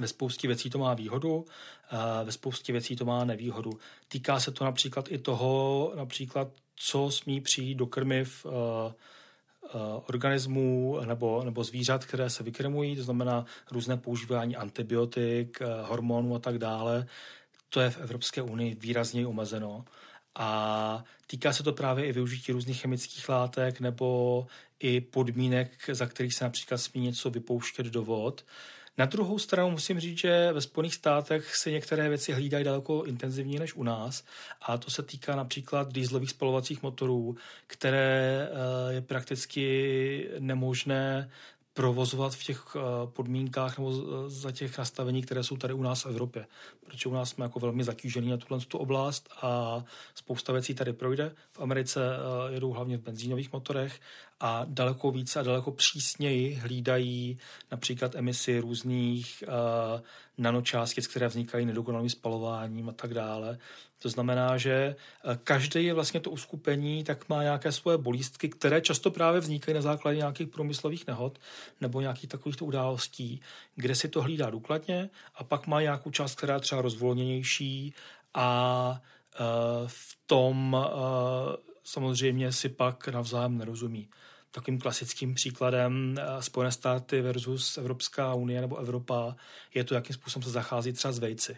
[0.00, 1.46] Ve spoustě věcí to má výhodu,
[2.24, 3.70] ve spoustě věcí to má nevýhodu.
[4.08, 8.94] Týká se to například i toho, například, co smí přijít do krmiv Eh,
[10.08, 16.38] organismů nebo, nebo zvířat, které se vykrmují, to znamená různé používání antibiotik, eh, hormonů a
[16.38, 17.06] tak dále.
[17.70, 19.84] To je v Evropské unii výrazně omezeno.
[20.34, 24.46] A týká se to právě i využití různých chemických látek nebo
[24.80, 28.44] i podmínek, za kterých se například smí něco vypouštět do vod.
[28.98, 33.58] Na druhou stranu musím říct, že ve Spojených státech se některé věci hlídají daleko intenzivněji
[33.58, 34.24] než u nás
[34.62, 41.30] a to se týká například dýzlových spalovacích motorů, které eh, je prakticky nemožné
[41.78, 43.92] provozovat v těch eh, podmínkách nebo
[44.30, 46.46] za těch nastavení, které jsou tady u nás v Evropě.
[46.86, 49.84] Protože u nás jsme jako velmi zatížený na tuhle tu oblast a
[50.14, 51.34] spousta věcí tady projde.
[51.52, 54.00] V Americe eh, jedou hlavně v benzínových motorech
[54.40, 57.38] a daleko více a daleko přísněji hlídají
[57.70, 60.00] například emisi různých uh,
[60.38, 63.58] nanočástic, které vznikají nedokonalým spalováním a tak dále.
[63.98, 68.80] To znamená, že eh, každý je vlastně to uskupení, tak má nějaké svoje bolístky, které
[68.80, 71.38] často právě vznikají na základě nějakých průmyslových nehod
[71.80, 73.40] nebo nějakých takovýchto událostí,
[73.74, 77.94] kde si to hlídá důkladně a pak má nějakou část, která je třeba rozvolněnější
[78.34, 79.00] a
[79.40, 79.46] uh,
[79.86, 80.76] v tom
[81.84, 84.08] samozřejmě si pak navzájem nerozumí.
[84.50, 89.36] Takým klasickým příkladem eh, Spojené státy versus Evropská unie nebo Evropa
[89.74, 91.56] je to, jakým způsobem se zachází třeba s vejci.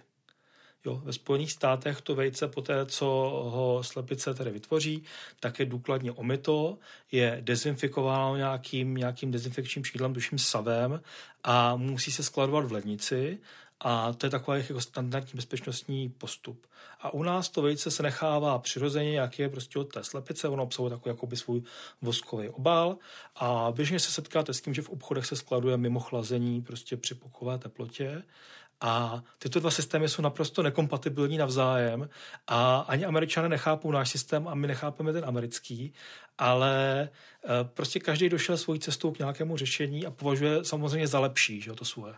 [0.85, 3.07] Jo, ve Spojených státech to vejce po té, co
[3.51, 5.03] ho slepice tedy vytvoří,
[5.41, 6.79] tak je důkladně omyto,
[7.13, 11.01] je dezinfikováno nějakým, nějakým dezinfekčním šídlem, duším savem
[11.45, 13.39] a musí se skladovat v lednici
[13.81, 16.67] a to je takový jako standardní bezpečnostní postup.
[17.01, 20.63] A u nás to vejce se nechává přirozeně, jak je prostě od té slepice, ono
[20.63, 21.63] obsahuje takový jakoby svůj
[22.03, 22.97] voskový obal.
[23.37, 27.15] A běžně se setkáte s tím, že v obchodech se skladuje mimo chlazení prostě při
[27.15, 28.23] pokové teplotě.
[28.81, 32.09] A tyto dva systémy jsou naprosto nekompatibilní navzájem.
[32.47, 35.93] A ani američané nechápou náš systém a my nechápeme ten americký,
[36.39, 37.09] ale
[37.45, 41.73] eh, prostě každý došel svojí cestou k nějakému řešení a považuje samozřejmě za lepší, že
[41.73, 42.15] to svoje.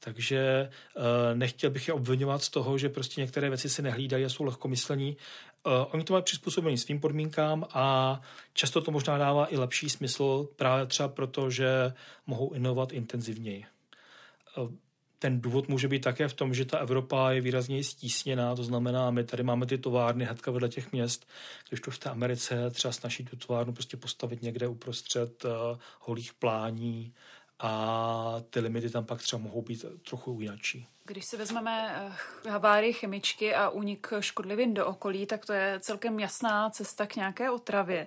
[0.00, 1.02] Takže uh,
[1.34, 5.16] nechtěl bych je obvinovat z toho, že prostě některé věci si nehlídají a jsou lehkomyslení.
[5.66, 8.20] Uh, oni to mají přizpůsobení svým podmínkám a
[8.52, 11.92] často to možná dává i lepší smysl právě třeba proto, že
[12.26, 13.64] mohou inovovat intenzivněji.
[14.56, 14.70] Uh,
[15.18, 19.10] ten důvod může být také v tom, že ta Evropa je výrazně stísněná, to znamená,
[19.10, 21.28] my tady máme ty továrny hnedka vedle těch měst,
[21.68, 25.44] když to v té Americe třeba snaží tu továrnu prostě postavit někde uprostřed
[26.00, 27.12] holých plání,
[27.58, 30.86] a ty limity tam pak třeba mohou být trochu jinačí.
[31.04, 31.94] Když si vezmeme
[32.44, 37.16] eh, havárii chemičky a únik škodlivin do okolí, tak to je celkem jasná cesta k
[37.16, 38.06] nějaké otravě.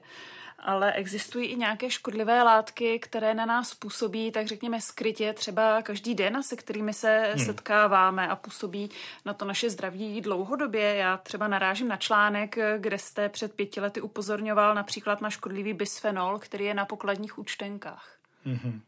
[0.59, 6.15] Ale existují i nějaké škodlivé látky, které na nás působí, tak řekněme skrytě, třeba každý
[6.15, 7.45] den, se kterými se hmm.
[7.45, 8.89] setkáváme a působí
[9.25, 10.95] na to naše zdraví dlouhodobě.
[10.95, 16.39] Já třeba narážím na článek, kde jste před pěti lety upozorňoval například na škodlivý bisfenol,
[16.39, 18.17] který je na pokladních účtenkách.
[18.45, 18.81] Mm-hmm.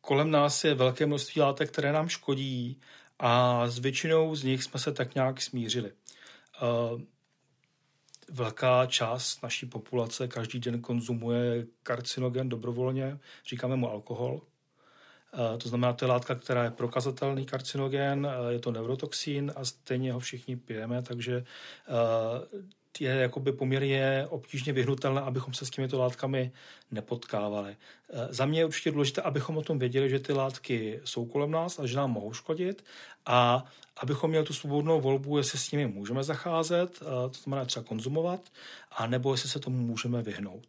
[0.00, 2.80] Kolem nás je velké množství látek, které nám škodí
[3.18, 5.92] a s většinou z nich jsme se tak nějak smířili.
[8.30, 14.40] Velká část naší populace každý den konzumuje karcinogen dobrovolně, říkáme mu alkohol.
[15.58, 20.20] To znamená, to je látka, která je prokazatelný karcinogen, je to neurotoxín a stejně ho
[20.20, 21.44] všichni pijeme, takže
[23.00, 26.52] je jakoby poměrně obtížně vyhnutelné, abychom se s těmito látkami
[26.90, 27.76] nepotkávali.
[28.30, 31.78] Za mě je určitě důležité, abychom o tom věděli, že ty látky jsou kolem nás
[31.78, 32.84] a že nám mohou škodit
[33.26, 33.64] a
[33.96, 36.98] abychom měli tu svobodnou volbu, jestli s nimi můžeme zacházet,
[37.30, 38.40] to znamená třeba konzumovat,
[38.90, 40.66] a nebo jestli se tomu můžeme vyhnout.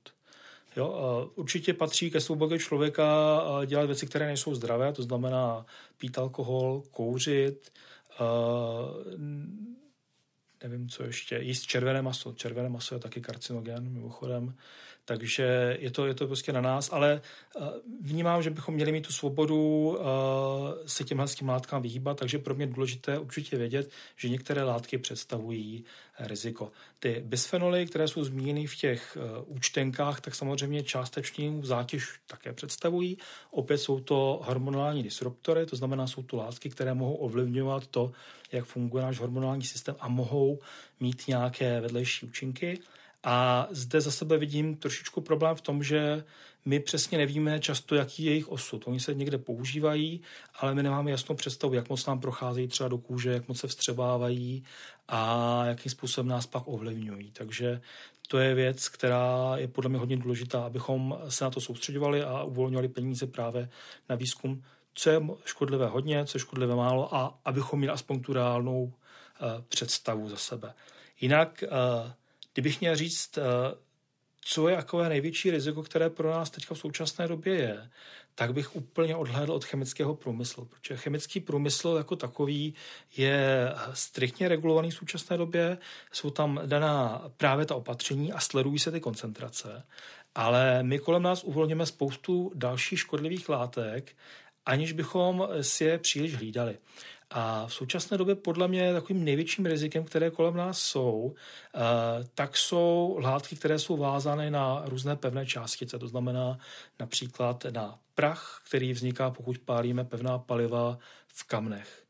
[0.76, 5.66] Jo, určitě patří ke svobodě člověka dělat věci, které nejsou zdravé, to znamená
[5.98, 7.72] pít alkohol, kouřit,
[10.64, 12.34] nevím, co ještě, jíst červené maso.
[12.34, 14.56] Červené maso je taky karcinogen, mimochodem.
[15.08, 17.22] Takže je to, je to prostě na nás, ale
[17.56, 17.68] uh,
[18.02, 19.56] vnímám, že bychom měli mít tu svobodu
[19.88, 19.98] uh,
[20.86, 24.64] se těmhle s tím látkám vyhýbat, takže pro mě je důležité určitě vědět, že některé
[24.64, 25.84] látky představují
[26.20, 26.72] riziko.
[27.00, 33.18] Ty bisfenoly, které jsou zmíněny v těch uh, účtenkách, tak samozřejmě částečně zátěž také představují.
[33.52, 38.12] Opět jsou to hormonální disruptory, to znamená, jsou to látky, které mohou ovlivňovat to,
[38.52, 40.60] jak funguje náš hormonální systém a mohou
[41.00, 42.80] mít nějaké vedlejší účinky.
[43.30, 46.24] A zde za sebe vidím trošičku problém v tom, že
[46.66, 48.88] my přesně nevíme často, jaký je jejich osud.
[48.88, 50.22] Oni se někde používají,
[50.60, 53.68] ale my nemáme jasnou představu, jak moc nám procházejí třeba do kůže, jak moc se
[53.68, 54.64] vstřebávají
[55.08, 57.32] a jakým způsobem nás pak ovlivňují.
[57.32, 57.82] Takže
[58.28, 62.44] to je věc, která je podle mě hodně důležitá, abychom se na to soustředovali a
[62.44, 63.70] uvolňovali peníze právě
[64.10, 64.64] na výzkum,
[64.94, 68.92] co je škodlivé hodně, co je škodlivé málo a abychom měli aspoň tu reálnou uh,
[69.68, 70.74] představu za sebe.
[71.22, 72.12] Jinak uh,
[72.58, 73.42] Kdybych měl říct, eh,
[74.42, 77.90] co je takové největší riziko, které pro nás teďka v současné době je,
[78.36, 82.74] tak bych úplně odhlédl od chemického průmyslu, protože chemický průmysl jako takový
[83.18, 85.78] je striktně regulovaný v současné době,
[86.12, 89.84] jsou tam daná právě ta opatření a sledují se ty koncentrace,
[90.36, 94.16] ale my kolem nás uvolňujeme spoustu dalších škodlivých látek,
[94.66, 96.78] aniž bychom si je příliš hlídali.
[97.30, 101.36] A v současné době podle mě takovým největším rizikem, které kolem nás jsou,
[101.76, 101.80] eh,
[102.36, 106.00] tak jsou látky, které jsou vázány na různé pevné částice.
[106.00, 106.58] To znamená
[107.00, 112.08] například na prach, který vzniká, pokud pálíme pevná paliva v kamnech.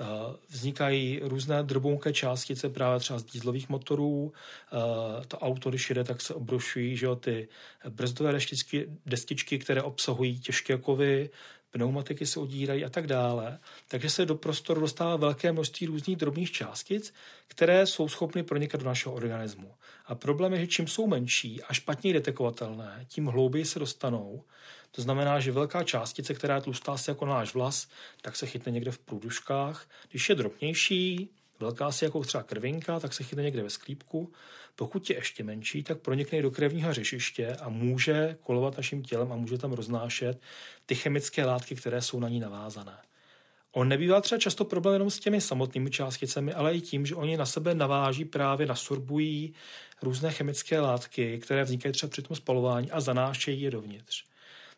[0.00, 4.32] Eh, vznikají různé drobounké částice právě třeba z dýzlových motorů.
[4.32, 7.48] Eh, to auto, když jede, tak se obrušují že jo, ty
[7.88, 11.30] brzdové destičky, destičky, které obsahují těžké kovy,
[11.70, 13.58] pneumatiky se odírají a tak dále.
[13.88, 17.14] Takže se do prostoru dostává velké množství různých drobných částic,
[17.46, 19.74] které jsou schopny pronikat do našeho organismu.
[20.06, 24.44] A problém je, že čím jsou menší a špatně detekovatelné, tím hlouběji se dostanou.
[24.90, 27.88] To znamená, že velká částice, která je tlustá se jako náš vlas,
[28.22, 29.86] tak se chytne někde v průduškách.
[30.10, 34.32] Když je drobnější, velká si jako třeba krvinka, tak se chytne někde ve sklípku.
[34.78, 39.36] Pokud je ještě menší, tak pronikne do krevního řešiště a může kolovat naším tělem a
[39.36, 40.40] může tam roznášet
[40.86, 42.96] ty chemické látky, které jsou na ní navázané.
[43.72, 47.36] On nebývá třeba často problém jenom s těmi samotnými částicemi, ale i tím, že oni
[47.36, 49.54] na sebe naváží právě, nasorbují
[50.02, 54.24] různé chemické látky, které vznikají třeba při tom spalování a zanášejí je dovnitř.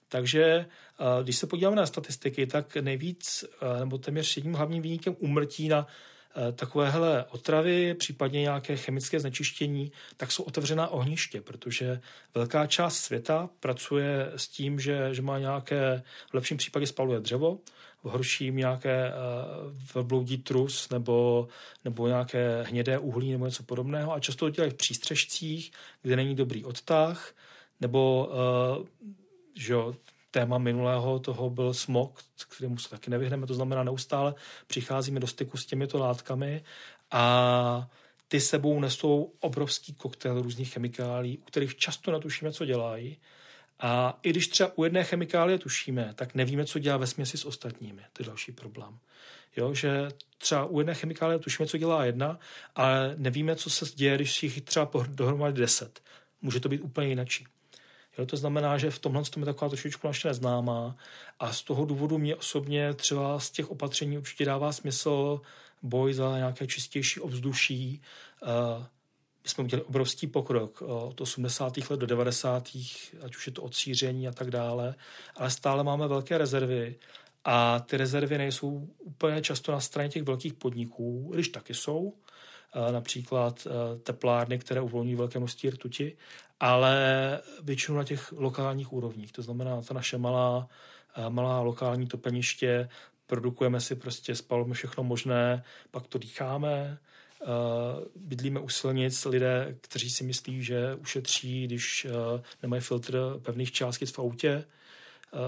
[0.08, 5.16] Takže eh, když se podíváme na statistiky, tak nejvíc, eh, nebo téměř jedním hlavním výnikem
[5.18, 5.86] umrtí na
[6.52, 12.00] takovéhle otravy, případně nějaké chemické znečištění, tak jsou otevřená ohniště, protože
[12.34, 17.58] velká část světa pracuje s tím, že, že má nějaké, v lepším případě spaluje dřevo,
[18.02, 19.12] v horším nějaké
[19.94, 21.48] uh, vbloudí trus nebo,
[21.84, 26.34] nebo nějaké hnědé uhlí nebo něco podobného a často to dělají v přístřežcích, kde není
[26.34, 27.34] dobrý odtah,
[27.80, 28.30] nebo
[28.78, 28.86] uh,
[29.58, 29.94] že jo,
[30.30, 34.34] téma minulého toho byl smog, kterému se taky nevyhneme, to znamená neustále
[34.66, 36.64] přicházíme do styku s těmito látkami
[37.10, 37.88] a
[38.28, 43.16] ty sebou nesou obrovský koktejl různých chemikálií, u kterých často natušíme, co dělají.
[43.80, 47.44] A i když třeba u jedné chemikálie tušíme, tak nevíme, co dělá ve směsi s
[47.44, 48.02] ostatními.
[48.12, 48.98] To je další problém.
[49.56, 52.38] Jo, že třeba u jedné chemikálie tušíme, co dělá jedna,
[52.74, 56.02] ale nevíme, co se děje, když jich třeba dohromady deset.
[56.42, 57.46] Může to být úplně jinačí.
[58.18, 60.96] Jo, to znamená, že v tomhle tom je taková trošičku naše neznámá
[61.38, 65.40] a z toho důvodu mě osobně třeba z těch opatření určitě dává smysl
[65.82, 68.02] boj za nějaké čistější ovzduší,
[68.42, 68.84] uh,
[69.42, 71.76] my jsme udělali obrovský pokrok od 80.
[71.90, 72.68] let do 90.
[73.24, 74.94] ať už je to odsíření a tak dále,
[75.36, 76.96] ale stále máme velké rezervy
[77.44, 82.14] a ty rezervy nejsou úplně často na straně těch velkých podniků, když taky jsou,
[82.90, 83.66] například
[84.02, 86.16] teplárny, které uvolňují velké množství rtuti,
[86.60, 89.32] ale většinou na těch lokálních úrovních.
[89.32, 90.68] To znamená, ta naše malá,
[91.28, 92.88] malá lokální topeniště,
[93.26, 96.98] produkujeme si prostě, spalujeme všechno možné, pak to dýcháme,
[98.16, 102.06] bydlíme u silnic, lidé, kteří si myslí, že ušetří, když
[102.62, 104.64] nemají filtr pevných částic v autě,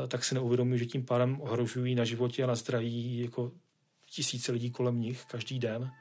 [0.09, 3.53] tak si neuvědomují, že tím pádem ohrožují na životě a na zdraví jako
[4.11, 5.93] tisíce lidí kolem nich každý den.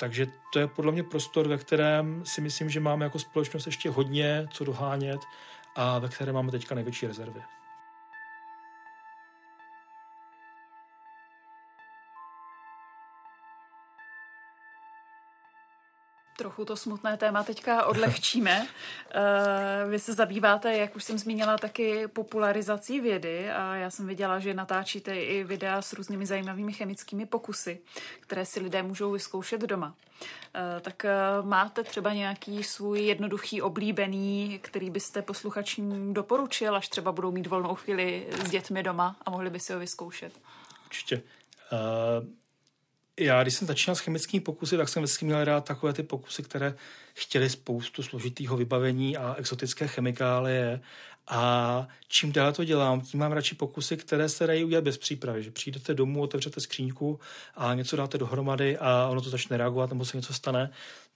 [0.00, 3.90] Takže to je podle mě prostor, ve kterém si myslím, že máme jako společnost ještě
[3.90, 5.20] hodně co dohánět
[5.76, 7.40] a ve kterém máme teďka největší rezervy.
[16.38, 18.66] Trochu to smutné téma teďka odlehčíme.
[19.10, 24.38] Eh, vy se zabýváte, jak už jsem zmínila, taky popularizací vědy a já jsem viděla,
[24.38, 27.80] že natáčíte i videa s různými zajímavými chemickými pokusy,
[28.20, 29.94] které si lidé můžou vyzkoušet doma.
[30.54, 31.12] Eh, tak eh,
[31.42, 37.74] máte třeba nějaký svůj jednoduchý oblíbený, který byste posluchačům doporučil, až třeba budou mít volnou
[37.74, 40.32] chvíli s dětmi doma a mohli by si ho vyzkoušet?
[40.86, 41.22] Určitě.
[41.72, 42.47] Uh
[43.18, 46.42] já, když jsem začínal s chemickými pokusy, tak jsem vždycky měl rád takové ty pokusy,
[46.42, 46.74] které
[47.14, 50.80] chtěly spoustu složitého vybavení a exotické chemikálie.
[51.30, 55.42] A čím dál to dělám, tím mám radši pokusy, které se dají udělat bez přípravy.
[55.42, 57.20] Že přijdete domů, otevřete skříňku
[57.54, 60.70] a něco dáte dohromady a ono to začne reagovat nebo se něco stane.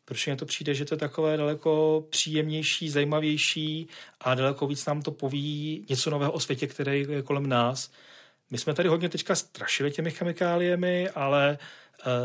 [0.05, 3.89] Proč mně to přijde, že to je takové daleko příjemnější, zajímavější
[4.21, 7.91] a daleko víc nám to poví něco nového o světě, který je kolem nás.
[8.51, 11.59] My jsme tady hodně teďka strašili těmi chemikáliemi, ale Eh,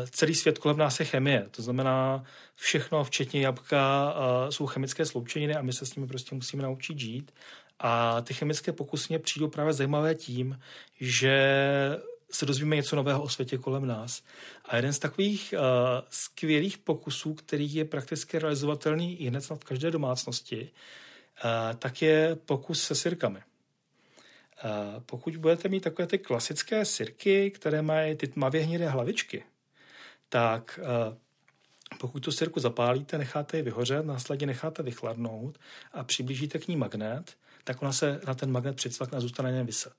[0.09, 1.47] celý svět kolem nás je chemie.
[1.51, 2.23] To znamená,
[2.55, 6.99] všechno, včetně jabka, eh, jsou chemické sloučeniny a my se s nimi prostě musíme naučit
[6.99, 7.31] žít.
[7.79, 10.59] A ty chemické pokusy mě přijdou právě zajímavé tím,
[10.99, 11.37] že
[12.31, 14.23] se dozvíme něco nového o světě kolem nás.
[14.65, 15.59] A jeden z takových uh,
[16.09, 22.83] skvělých pokusů, který je prakticky realizovatelný i hned v každé domácnosti, uh, tak je pokus
[22.83, 23.39] se sirkami.
[23.39, 29.43] Uh, pokud budete mít takové ty klasické sirky, které mají ty tmavě hnědé hlavičky,
[30.29, 31.17] tak eh,
[31.99, 35.59] pokud tu sirku zapálíte, necháte ji vyhořet, následně necháte vychladnout
[35.91, 39.57] a přiblížíte k ní magnet, tak ona se na ten magnet přicvakne a zůstane na
[39.57, 39.95] něm vyset.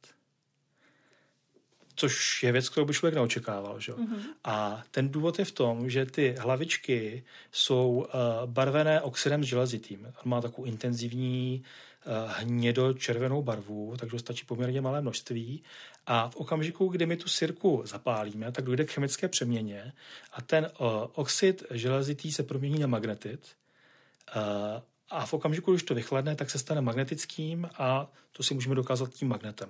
[1.94, 3.80] Což je věc, kterou by člověk neočekával.
[3.80, 3.92] Že?
[3.92, 4.20] Mm-hmm.
[4.44, 8.06] A ten důvod je v tom, že ty hlavičky jsou uh,
[8.46, 10.06] barvené oxidem železitým.
[10.06, 11.87] On má takovou intenzivní uh,
[12.26, 15.62] hnědo-červenou barvu, takže stačí poměrně malé množství
[16.06, 19.92] a v okamžiku, kdy my tu sirku zapálíme, tak dojde k chemické přeměně
[20.32, 23.48] a ten uh, oxid železitý se promění na magnetit.
[24.36, 24.42] Uh,
[25.10, 29.14] a v okamžiku, když to vychladne, tak se stane magnetickým a to si můžeme dokázat
[29.14, 29.68] tím magnetem.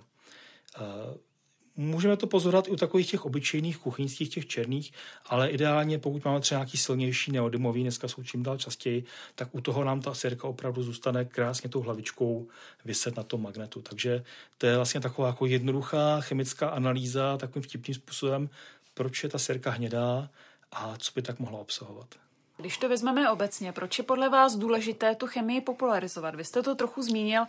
[1.81, 4.93] Můžeme to pozorovat i u takových těch obyčejných kuchyňských, těch černých,
[5.27, 9.05] ale ideálně, pokud máme třeba nějaký silnější neodymový, dneska jsou čím dál častěji,
[9.35, 12.49] tak u toho nám ta sirka opravdu zůstane krásně tou hlavičkou
[12.85, 13.83] vyset na tom magnetu.
[13.83, 14.25] Takže
[14.59, 18.51] to je vlastně taková jako jednoduchá chemická analýza takovým vtipným způsobem,
[18.95, 20.31] proč je ta sirka hnědá
[20.73, 22.15] a co by tak mohla obsahovat.
[22.61, 26.35] Když to vezmeme obecně, proč je podle vás důležité tu chemii popularizovat?
[26.35, 27.45] Vy jste to trochu zmínil,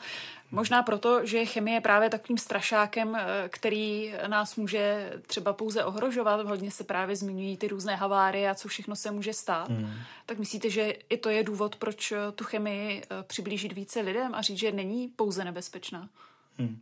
[0.52, 6.46] možná proto, že chemie je právě takovým strašákem, eh, který nás může třeba pouze ohrožovat.
[6.46, 9.70] Hodně se právě zmiňují ty různé havárie a co všechno se může stát.
[9.70, 9.94] Hmm.
[10.26, 14.36] Tak myslíte, že i to je důvod, proč eh, tu chemii eh, přiblížit více lidem
[14.36, 16.10] a říct, že není pouze nebezpečná?
[16.58, 16.80] Hmm.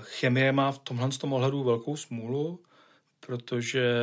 [0.00, 2.58] Chemie má v tomhle tom ohledu velkou smůlu
[3.26, 3.96] protože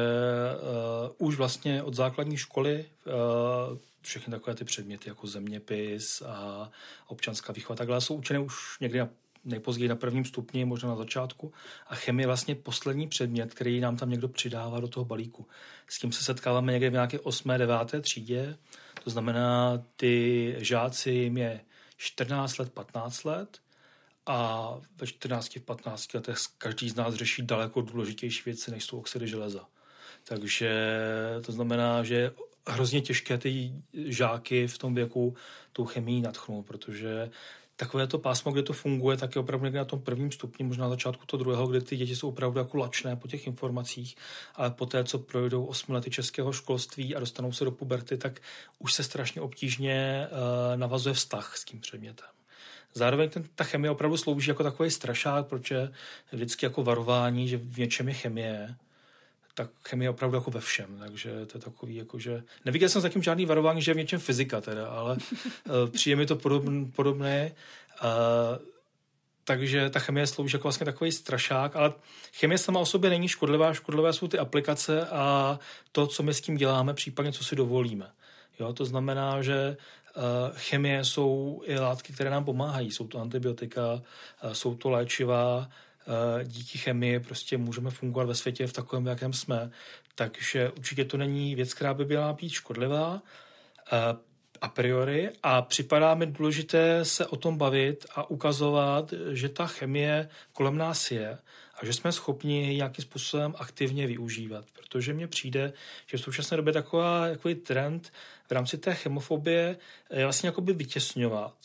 [1.18, 6.70] uh, už vlastně od základní školy uh, všechny takové ty předměty jako zeměpis a
[7.08, 9.10] občanská výchova takhle jsou učeny už někdy na
[9.46, 11.54] nejpozději na prvním stupni, možná na začátku.
[11.88, 15.48] A chemie je vlastně poslední předmět, který nám tam někdo přidává do toho balíku.
[15.88, 17.50] S tím se setkáváme někde v nějaké 8.
[17.58, 17.76] 9.
[18.02, 18.58] třídě.
[19.04, 21.62] To znamená, ty žáci jim je
[21.98, 23.60] 14 let, 15 let
[24.30, 29.28] a ve 14, 15 letech každý z nás řeší daleko důležitější věci, než jsou oxidy
[29.28, 29.66] železa.
[30.24, 30.72] Takže
[31.46, 32.32] to znamená, že
[32.68, 35.36] hrozně těžké ty žáky v tom věku
[35.74, 37.30] tou chemii natchnout, protože
[37.76, 40.84] takové to pásmo, kde to funguje, tak je opravdu někde na tom prvním stupni, možná
[40.84, 44.16] na začátku to druhého, kde ty děti jsou opravdu jako lačné po těch informacích,
[44.56, 48.40] ale po té, co projdou osmi lety českého školství a dostanou se do puberty, tak
[48.80, 52.39] už se strašně obtížně uh, navazuje vztah s tím předmětem.
[52.94, 55.92] Zároveň ten, ta chemie opravdu slouží jako takový strašák, protože
[56.32, 58.76] vždycky jako varování, že v něčem je chemie,
[59.54, 63.02] tak chemie je opravdu jako ve všem, takže to je takový, jako že neviděl jsem
[63.02, 66.92] zatím žádný varování, že je v něčem fyzika teda, ale uh, přijde mi to podobn,
[66.92, 67.52] podobné.
[68.04, 68.66] Uh,
[69.44, 71.94] takže ta chemie slouží jako vlastně takový strašák, ale
[72.34, 75.60] chemie sama o sobě není škodlivá, škodlivé jsou ty aplikace a
[75.92, 78.12] to, co my s tím děláme, případně co si dovolíme.
[78.60, 79.78] Jo, to znamená, že
[80.54, 82.92] chemie jsou i látky, které nám pomáhají.
[82.92, 88.68] Jsou to antibiotika, uh, jsou to léčiva, uh, díky chemii prostě můžeme fungovat ve světě
[88.68, 89.72] v takovém, jakém jsme.
[90.16, 93.22] Takže určitě to není věc, která by byla být škodlivá
[94.62, 100.30] a priori a připadá mi důležité se o tom bavit a ukazovat, že ta chemie
[100.54, 101.38] kolem nás je
[101.82, 104.66] a že jsme schopni ji nějakým způsobem aktivně využívat.
[104.74, 105.74] Protože mně přijde,
[106.08, 108.14] že v současné době taková, takový trend
[108.48, 109.78] v rámci té chemofobie
[110.14, 111.56] je vlastně jakoby vytěsňovat.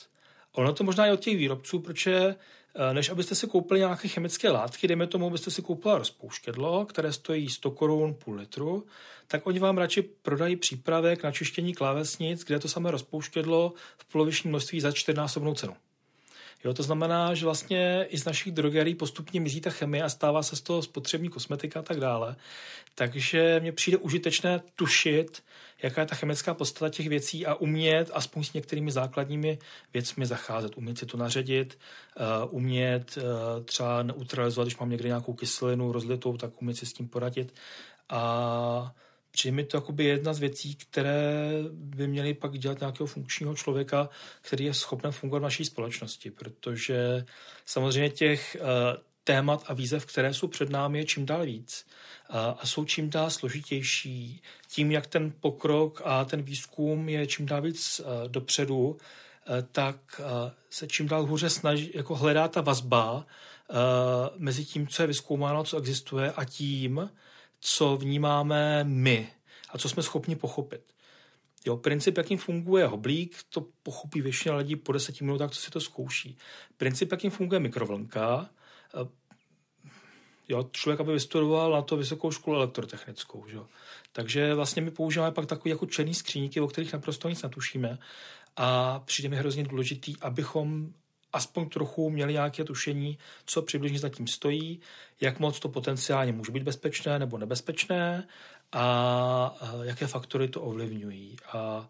[0.53, 2.35] Ono to možná i od těch výrobců, protože
[2.77, 7.13] Eh, než abyste si koupili nějaké chemické látky, dejme tomu, abyste si koupila rozpouštědlo, které
[7.13, 8.87] stojí 100 korun půl litru,
[9.27, 14.51] tak oni vám radši prodají přípravek na čištění klávesnic, kde to samé rozpouštědlo v polovičním
[14.51, 15.77] množství za čtyřnásobnou cenu.
[16.65, 20.43] Jo, to znamená, že vlastně i z našich drogerií postupně mizí ta chemie a stává
[20.43, 22.37] se z toho spotřební kosmetika a tak dále.
[22.95, 25.43] Takže mně přijde užitečné tušit,
[25.83, 29.59] jaká je ta chemická podstata těch věcí a umět aspoň s některými základními
[29.95, 30.77] věcmi zacházet.
[30.77, 31.79] Umět si to naředit,
[32.45, 36.93] uh, umět uh, třeba neutralizovat, když mám někde nějakou kyselinu rozlitou, tak umět si s
[36.93, 37.55] tím poradit.
[38.09, 38.95] A
[39.35, 41.33] Přijde mi to jakoby jedna z věcí, které
[41.73, 44.09] by měly pak dělat nějakého funkčního člověka,
[44.41, 47.25] který je schopen fungovat v naší společnosti, protože
[47.67, 48.67] samozřejmě těch uh,
[49.25, 51.87] témat a výzev, které jsou před námi, je čím dál víc
[52.59, 54.43] a jsou čím dál složitější.
[54.69, 58.97] Tím, jak ten pokrok a ten výzkum je čím dál víc uh, dopředu, uh,
[59.73, 60.21] tak
[60.71, 63.27] se čím dál hůře snaží, jako hledá ta vazba
[64.37, 67.11] mezi tím, co je vyskoumáno, co existuje a tím,
[67.67, 69.29] co vnímáme my
[69.71, 70.95] a co jsme schopni pochopit.
[71.67, 75.81] Jo, princip, jakým funguje hoblík, to pochopí většina lidí po deseti minutách, co si to
[75.81, 76.37] zkouší.
[76.77, 78.51] Princip, jakým funguje mikrovlnka,
[78.95, 79.09] eh,
[80.49, 83.49] jo, člověk, aby vystudoval na to vysokou školu elektrotechnickou.
[83.49, 83.59] Že?
[84.13, 87.99] Takže vlastně my používáme pak takové jako černý skříníky, o kterých naprosto nic netušíme
[88.57, 90.93] a přijde mi hrozně důležitý, abychom
[91.35, 94.81] aspoň trochu měli nějaké tušení, co přibližně za tím stojí,
[95.21, 98.29] jak moc to potenciálně může být bezpečné nebo nebezpečné
[98.73, 101.37] a jaké faktory to ovlivňují.
[101.53, 101.89] A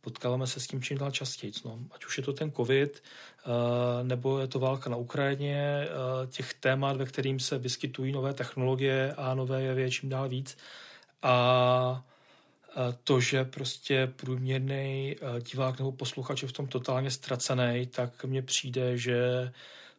[0.00, 1.52] potkáváme se s tím čím dál častěji.
[1.64, 3.02] No, ať už je to ten covid,
[4.02, 5.88] nebo je to válka na Ukrajině,
[6.26, 10.56] těch témat, ve kterým se vyskytují nové technologie a nové jevy čím dál víc.
[11.22, 12.04] A
[13.04, 18.42] to, že prostě průměrný eh, divák nebo posluchač je v tom totálně ztracený, tak mně
[18.42, 19.52] přijde, že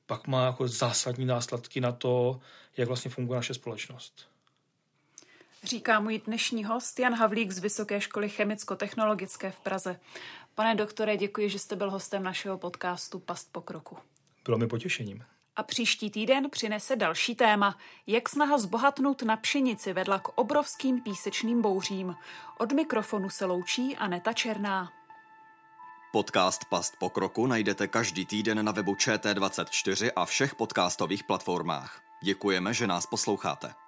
[0.06, 2.40] pak má jako zásadní následky na to,
[2.78, 4.28] jak vlastně funguje naše společnost.
[5.64, 10.00] Říká můj dnešní host Jan Havlík z Vysoké školy chemicko-technologické v Praze.
[10.56, 13.98] Pane doktore, děkuji, že jste byl hostem našeho podcastu Past po kroku.
[14.46, 15.24] Bylo mi potěšením.
[15.56, 17.78] A příští týden přinese další téma,
[18.08, 22.16] jak snaha zbohatnout na pšenici vedla k obrovským písečným bouřím.
[22.58, 24.92] Od mikrofonu se loučí Aneta Černá.
[26.12, 32.02] Podcast Past po kroku najdete každý týden na webu ČT24 a všech podcastových platformách.
[32.24, 33.83] Děkujeme, že nás posloucháte.